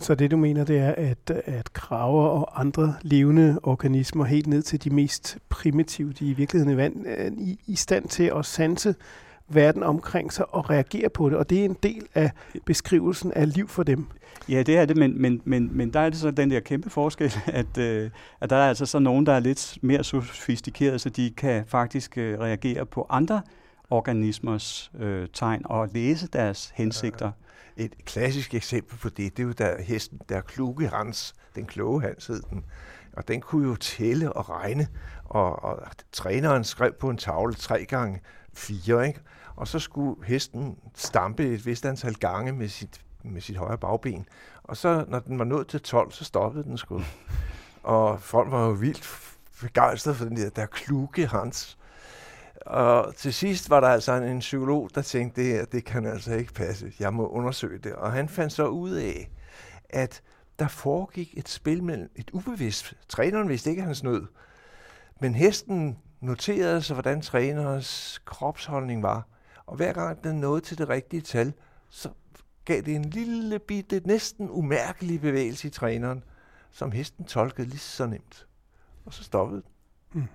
[0.00, 4.62] Så det du mener, det er, at, at kraver og andre levende organismer, helt ned
[4.62, 8.32] til de mest primitive, de i virkeligheden er vand, er øh, i, i stand til
[8.36, 8.94] at sanse
[9.48, 12.30] verden omkring sig og reagere på det, og det er en del af
[12.64, 14.06] beskrivelsen af liv for dem.
[14.48, 16.90] Ja, det er det, men, men, men, men der er det så den der kæmpe
[16.90, 21.08] forskel, at, øh, at der er altså så nogen, der er lidt mere sofistikeret, så
[21.08, 23.42] de kan faktisk øh, reagere på andre
[23.90, 27.32] organismers øh, tegn og læse deres hensigter.
[27.76, 32.02] Et klassisk eksempel på det, det er jo der hesten, der kluge Hans, den kloge
[32.02, 32.64] Hans hed den,
[33.12, 34.86] og den kunne jo tælle og regne,
[35.24, 35.78] og, og
[36.12, 38.20] træneren skrev på en tavle tre gange
[38.54, 39.20] fire, ikke?
[39.56, 44.26] og så skulle hesten stampe et vist antal gange med sit med sit højre bagben.
[44.62, 47.02] Og så, når den var nået til 12, så stoppede den sgu.
[47.82, 51.78] og folk var jo vildt begejstrede for den der, der kluge Hans.
[52.66, 56.06] Og til sidst var der altså en, en psykolog, der tænkte, det her, det kan
[56.06, 56.92] altså ikke passe.
[57.00, 57.92] Jeg må undersøge det.
[57.92, 59.30] Og han fandt så ud af,
[59.90, 60.22] at
[60.58, 62.94] der foregik et spil mellem et ubevidst.
[63.08, 64.26] Træneren vidste ikke, at han snød.
[65.20, 69.26] Men hesten noterede sig, hvordan trænerens kropsholdning var.
[69.66, 71.52] Og hver gang den nåede til det rigtige tal,
[71.90, 72.08] så
[72.64, 76.24] gav det en lille bitte, næsten umærkelig bevægelse i træneren,
[76.70, 78.46] som hesten tolkede lige så nemt.
[79.04, 79.62] Og så stoppede.
[80.12, 80.26] Mm.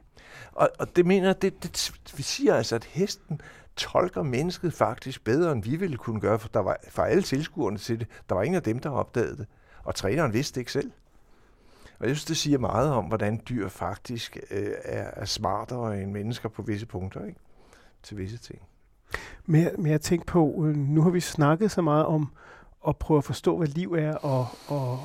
[0.52, 3.42] Og, og det mener det, det, vi siger altså, at hesten
[3.76, 7.78] tolker mennesket faktisk bedre, end vi ville kunne gøre, for der var for alle tilskuerne
[7.78, 9.48] til det, der var ingen af dem, der opdagede det.
[9.84, 10.92] Og træneren vidste det ikke selv.
[12.00, 16.12] Og jeg synes, det siger meget om, hvordan dyr faktisk øh, er, er smartere end
[16.12, 17.40] mennesker på visse punkter, ikke?
[18.04, 18.62] til visse ting.
[19.46, 22.30] Men, men jeg tænkte på, øh, nu har vi snakket så meget om
[22.88, 25.00] at prøve at forstå, hvad liv er, og, og,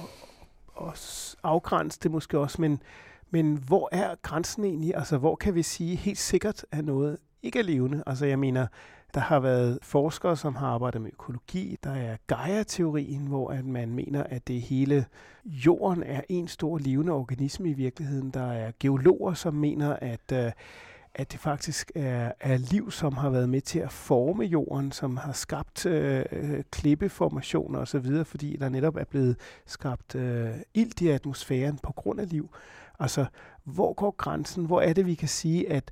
[0.75, 0.95] og
[1.43, 2.83] afgrænse det måske også, men,
[3.31, 4.97] men hvor er grænsen egentlig?
[4.97, 8.03] Altså, hvor kan vi sige helt sikkert, at noget ikke er levende?
[8.07, 8.67] Altså, jeg mener,
[9.15, 11.79] der har været forskere, som har arbejdet med økologi.
[11.85, 15.07] Der er Gaia-teorien, hvor at man mener, at det hele
[15.45, 18.31] jorden er en stor levende organisme i virkeligheden.
[18.31, 20.53] Der er geologer, som mener, at øh,
[21.15, 25.17] at det faktisk er, er liv, som har været med til at forme jorden, som
[25.17, 26.25] har skabt øh,
[26.71, 29.37] klippeformationer osv., fordi der netop er blevet
[29.67, 32.51] skabt øh, ilt i atmosfæren på grund af liv.
[32.99, 33.27] Altså,
[33.65, 34.65] hvor går grænsen?
[34.65, 35.91] Hvor er det, vi kan sige, at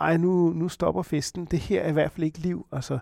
[0.00, 1.44] ej, nu, nu stopper festen.
[1.44, 2.66] Det her er i hvert fald ikke liv.
[2.72, 2.98] Altså,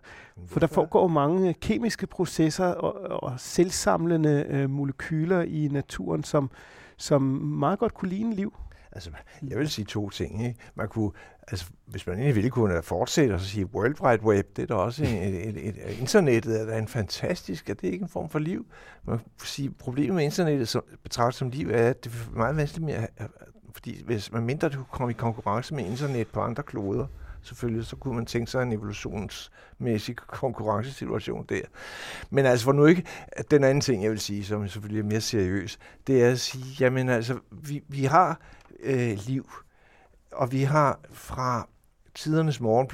[0.46, 6.50] for der foregår mange kemiske processer og, og selvsamlende øh, molekyler i naturen, som,
[6.96, 8.54] som meget godt kunne ligne liv.
[8.92, 9.10] Altså,
[9.48, 10.46] jeg vil sige to ting.
[10.46, 10.60] Ikke?
[10.74, 11.10] Man kunne,
[11.48, 14.66] altså, hvis man egentlig ville kunne uh, fortsætte og sige World Wide Web, det er
[14.66, 18.08] da også et, et, et, et internettet er da en fantastisk, er det ikke en
[18.08, 18.66] form for liv?
[19.04, 22.56] Man kan sige, problemet med internettet som, betragtet som liv er, at det er meget
[22.56, 23.06] vanskeligt med,
[23.72, 27.06] fordi hvis man mindre du kommer i konkurrence med internet på andre kloder,
[27.42, 31.60] selvfølgelig, så kunne man tænke sig en evolutionsmæssig konkurrencesituation der.
[32.30, 33.04] Men altså for nu ikke,
[33.50, 36.64] den anden ting, jeg vil sige, som selvfølgelig er mere seriøs, det er at sige,
[36.80, 38.40] jamen altså, vi, vi har
[38.82, 39.50] øh, liv,
[40.36, 41.68] og vi har fra
[42.14, 42.88] tidernes morgen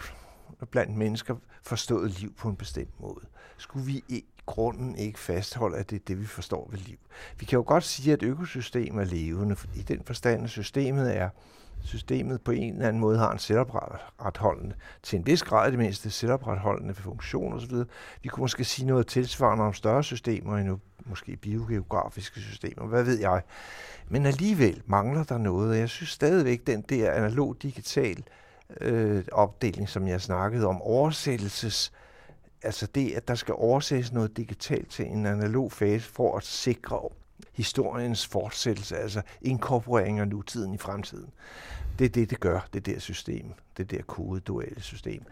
[0.71, 3.27] blandt mennesker forstået liv på en bestemt måde.
[3.57, 6.99] Skulle vi i grunden ikke fastholde, at det er det, vi forstår ved liv?
[7.39, 11.29] Vi kan jo godt sige, at økosystem er levende, i den forstand, at systemet er
[11.85, 16.11] systemet på en eller anden måde har en selvopretholdende, til en vis grad det mindste
[16.11, 17.75] selvopretholdende funktion osv.
[18.23, 23.19] Vi kunne måske sige noget tilsvarende om større systemer endnu, måske biogeografiske systemer, hvad ved
[23.19, 23.43] jeg.
[24.09, 28.25] Men alligevel mangler der noget, og jeg synes stadigvæk, den der analog-digital
[28.81, 31.93] øh, opdeling, som jeg snakkede om, oversættelses,
[32.63, 37.09] altså det, at der skal oversættes noget digitalt til en analog fase for at sikre
[37.53, 41.31] historiens fortsættelse, altså inkorporering af nutiden i fremtiden.
[41.99, 45.23] Det er det, det gør, det der system, det der kodeduelle system.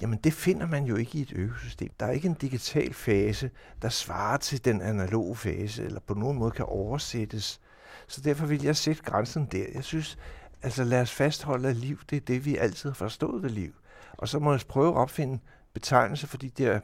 [0.00, 1.90] Jamen det finder man jo ikke i et økosystem.
[2.00, 3.50] Der er ikke en digital fase,
[3.82, 7.60] der svarer til den analoge fase, eller på nogen måde kan oversættes.
[8.06, 9.66] Så derfor vil jeg sætte grænsen der.
[9.74, 10.18] Jeg synes,
[10.62, 13.72] altså lad os fastholde, at liv, det er det, vi altid har forstået ved liv.
[14.12, 15.38] Og så må vi prøve at opfinde
[15.72, 16.80] betegnelser for de der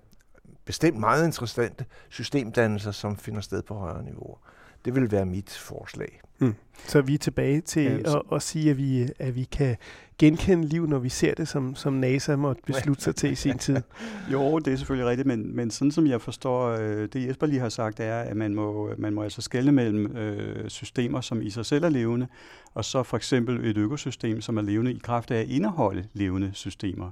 [0.65, 4.39] bestemt meget interessante systemdannelser, som finder sted på højere niveauer.
[4.85, 6.21] Det vil være mit forslag.
[6.41, 6.55] Mm.
[6.87, 9.77] Så vi er tilbage til ja, at, at sige, at vi, at vi kan
[10.19, 13.59] genkende liv, når vi ser det, som, som NASA måtte beslutte sig til i sin
[13.59, 13.77] tid.
[14.33, 17.61] jo, det er selvfølgelig rigtigt, men, men sådan som jeg forstår, øh, det Jesper lige
[17.61, 21.51] har sagt, er, at man må, man må altså skelne mellem øh, systemer, som i
[21.51, 22.27] sig selv er levende,
[22.75, 26.51] og så for eksempel et økosystem, som er levende i kraft af at indeholde levende
[26.53, 27.11] systemer.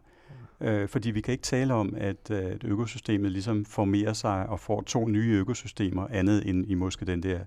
[0.61, 4.61] Øh, fordi vi kan ikke tale om, at, øh, at økosystemet ligesom formerer sig og
[4.61, 7.39] får to nye økosystemer, andet end i måske den der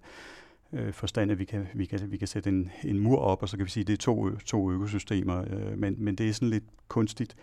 [0.73, 3.49] øh, forstand, at vi kan, vi, kan, vi kan sætte en, en mur op, og
[3.49, 6.33] så kan vi sige, at det er to, to økosystemer, øh, men, men det er
[6.33, 7.35] sådan lidt kunstigt.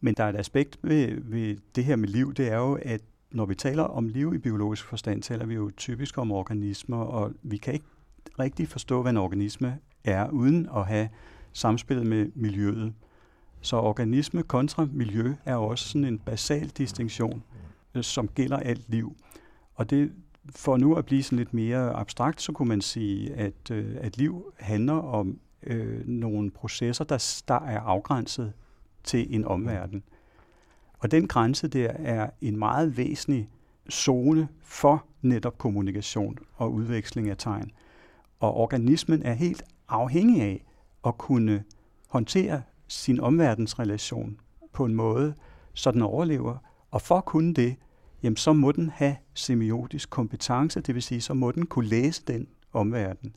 [0.00, 3.00] Men der er et aspekt ved, ved det her med liv, det er jo, at
[3.30, 7.32] når vi taler om liv i biologisk forstand, taler vi jo typisk om organismer, og
[7.42, 7.86] vi kan ikke
[8.38, 11.08] rigtig forstå, hvad en organisme er, uden at have
[11.52, 12.94] samspillet med miljøet.
[13.60, 17.42] Så organisme kontra miljø er også sådan en basal distinktion,
[17.94, 19.16] øh, som gælder alt liv.
[19.74, 20.12] Og det,
[20.50, 24.16] for nu at blive sådan lidt mere abstrakt, så kunne man sige, at, øh, at
[24.16, 28.52] liv handler om øh, nogle processer, der, der er afgrænset
[29.04, 30.02] til en omverden.
[30.98, 33.48] Og den grænse der er en meget væsentlig
[33.90, 37.70] zone for netop kommunikation og udveksling af tegn.
[38.40, 40.64] Og organismen er helt afhængig af
[41.06, 41.64] at kunne
[42.08, 44.40] håndtere sin omverdensrelation
[44.72, 45.34] på en måde,
[45.74, 46.56] så den overlever.
[46.90, 47.76] Og for at kunne det,
[48.22, 52.22] jamen så må den have semiotisk kompetence, det vil sige, så må den kunne læse
[52.26, 53.36] den omverden.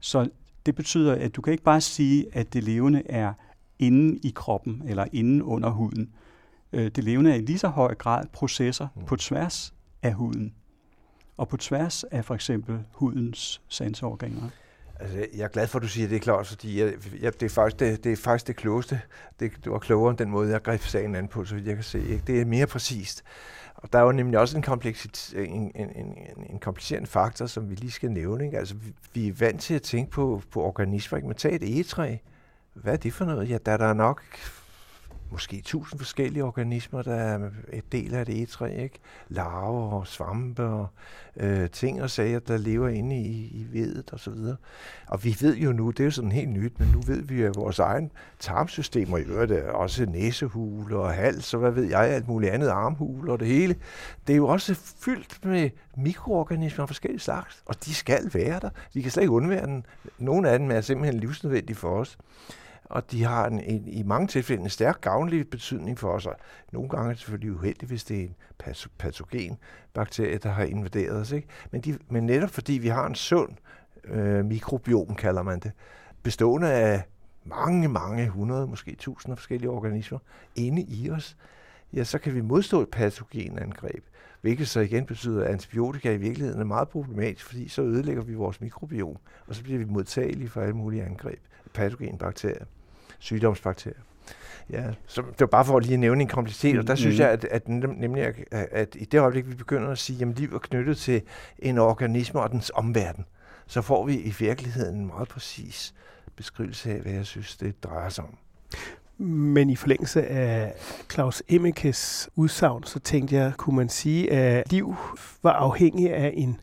[0.00, 0.28] Så
[0.66, 3.32] det betyder, at du kan ikke bare sige, at det levende er
[3.78, 6.14] inde i kroppen eller inde under huden.
[6.72, 9.04] Øh, det levende er i lige så høj grad processer mm.
[9.04, 10.54] på tværs af huden
[11.36, 14.50] og på tværs af for eksempel hudens sanseorganer.
[15.00, 17.50] Altså, jeg er glad for, at du siger det, klart, fordi jeg, jeg, det, er
[17.50, 19.00] faktisk det, det er faktisk det klogeste.
[19.40, 21.74] Det, det var klogere end den måde, jeg greb sagen an på, så vidt jeg
[21.74, 21.98] kan se.
[21.98, 22.22] Ikke?
[22.26, 23.22] Det er mere præcist.
[23.74, 26.16] Og der er jo nemlig også en, kompleksit, en, en, en,
[26.50, 28.44] en komplicerende faktor, som vi lige skal nævne.
[28.44, 28.58] Ikke?
[28.58, 31.16] Altså, vi, vi er vant til at tænke på, på organismer.
[31.16, 31.28] Ikke?
[31.28, 32.16] Man tager et egetræ.
[32.74, 33.48] Hvad er det for noget?
[33.48, 34.22] Ja, der er der nok
[35.32, 38.98] måske tusind forskellige organismer, der er et del af det egetræ, ikke?
[39.28, 40.86] Larver og svampe og
[41.36, 44.56] øh, ting og sager, der lever inde i, i vedet og så videre.
[45.08, 47.42] Og vi ved jo nu, det er jo sådan helt nyt, men nu ved vi,
[47.42, 52.00] at vores egen tarmsystemer i øvrigt er også næsehule og hals og hvad ved jeg,
[52.00, 53.76] alt muligt andet, armhule og det hele.
[54.26, 58.70] Det er jo også fyldt med mikroorganismer af forskellige slags, og de skal være der.
[58.94, 59.86] Vi kan slet ikke undvære den.
[60.18, 62.18] Nogle af dem er simpelthen livsnødvendige for os
[62.92, 66.26] og de har en, en, i mange tilfælde en stærk gavnlig betydning for os.
[66.26, 66.36] Og
[66.72, 68.34] nogle gange er det selvfølgelig uheldigt, hvis det er en
[68.98, 69.58] patogen
[69.94, 71.32] bakterie, der har invaderet os.
[71.32, 71.48] Ikke?
[71.70, 73.50] Men, de, men netop fordi vi har en sund
[74.04, 75.72] øh, mikrobiom, kalder man det,
[76.22, 77.02] bestående af
[77.44, 80.18] mange, mange hundrede, måske tusinder forskellige organismer
[80.56, 81.36] inde i os,
[81.92, 84.04] ja, så kan vi modstå et patogenangreb.
[84.40, 88.34] Hvilket så igen betyder, at antibiotika i virkeligheden er meget problematisk, fordi så ødelægger vi
[88.34, 89.16] vores mikrobiom,
[89.46, 91.40] og så bliver vi modtagelige for alle mulige angreb,
[91.74, 92.64] patogenbakterier
[93.22, 94.00] sygdomsbakterier.
[94.70, 97.30] Ja, så det var bare for at lige nævne en kompleksitet, og der synes jeg,
[97.30, 100.58] at, at, nemlig, at, at i det øjeblik, vi begynder at sige, at liv er
[100.58, 101.22] knyttet til
[101.58, 103.24] en organisme og dens omverden,
[103.66, 105.94] så får vi i virkeligheden en meget præcis
[106.36, 108.36] beskrivelse af, hvad jeg synes, det drejer sig om.
[109.26, 110.74] Men i forlængelse af
[111.12, 114.96] Claus Emmekes udsagn, så tænkte jeg, kunne man sige, at liv
[115.42, 116.60] var afhængig af en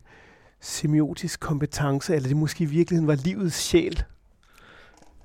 [0.60, 4.04] semiotisk kompetence, eller det måske i virkeligheden var livets sjæl,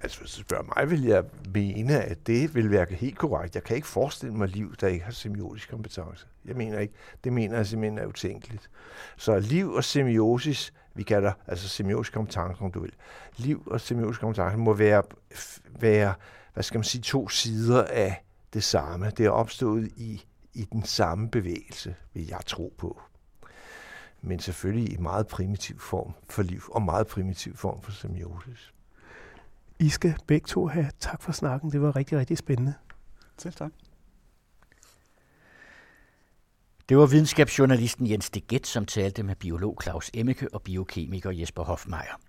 [0.05, 1.25] Altså, hvis du spørger mig, vil jeg
[1.55, 3.55] mene, at det vil være helt korrekt.
[3.55, 6.27] Jeg kan ikke forestille mig liv, der ikke har semiotisk kompetence.
[6.45, 6.95] Jeg mener ikke.
[7.25, 8.71] Det mener jeg simpelthen er utænkeligt.
[9.17, 12.93] Så liv og semiosis, vi kalder altså semiotisk kompetence, om du vil.
[13.37, 15.03] Liv og semiotisk kompetence må være,
[15.81, 16.15] være
[16.55, 19.11] hvad skal man sige, to sider af det samme.
[19.11, 20.25] Det er opstået i,
[20.55, 23.01] i den samme bevægelse, vil jeg tro på.
[24.23, 28.74] Men selvfølgelig i meget primitiv form for liv, og meget primitiv form for semiosis.
[29.79, 31.73] I skal begge to have tak for snakken.
[31.73, 32.75] Det var rigtig, rigtig spændende.
[33.39, 33.73] Selv tak.
[36.89, 42.21] Det var videnskabsjournalisten Jens Deget, som talte med biolog Claus Emmeke og biokemiker Jesper Hofmeier.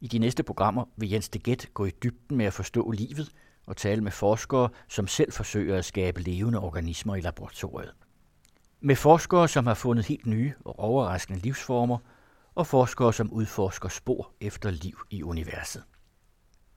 [0.00, 3.30] I de næste programmer vil Jens Deget gå i dybden med at forstå livet
[3.66, 7.92] og tale med forskere, som selv forsøger at skabe levende organismer i laboratoriet.
[8.80, 11.98] Med forskere, som har fundet helt nye og overraskende livsformer,
[12.54, 15.82] og forskere, som udforsker spor efter liv i universet.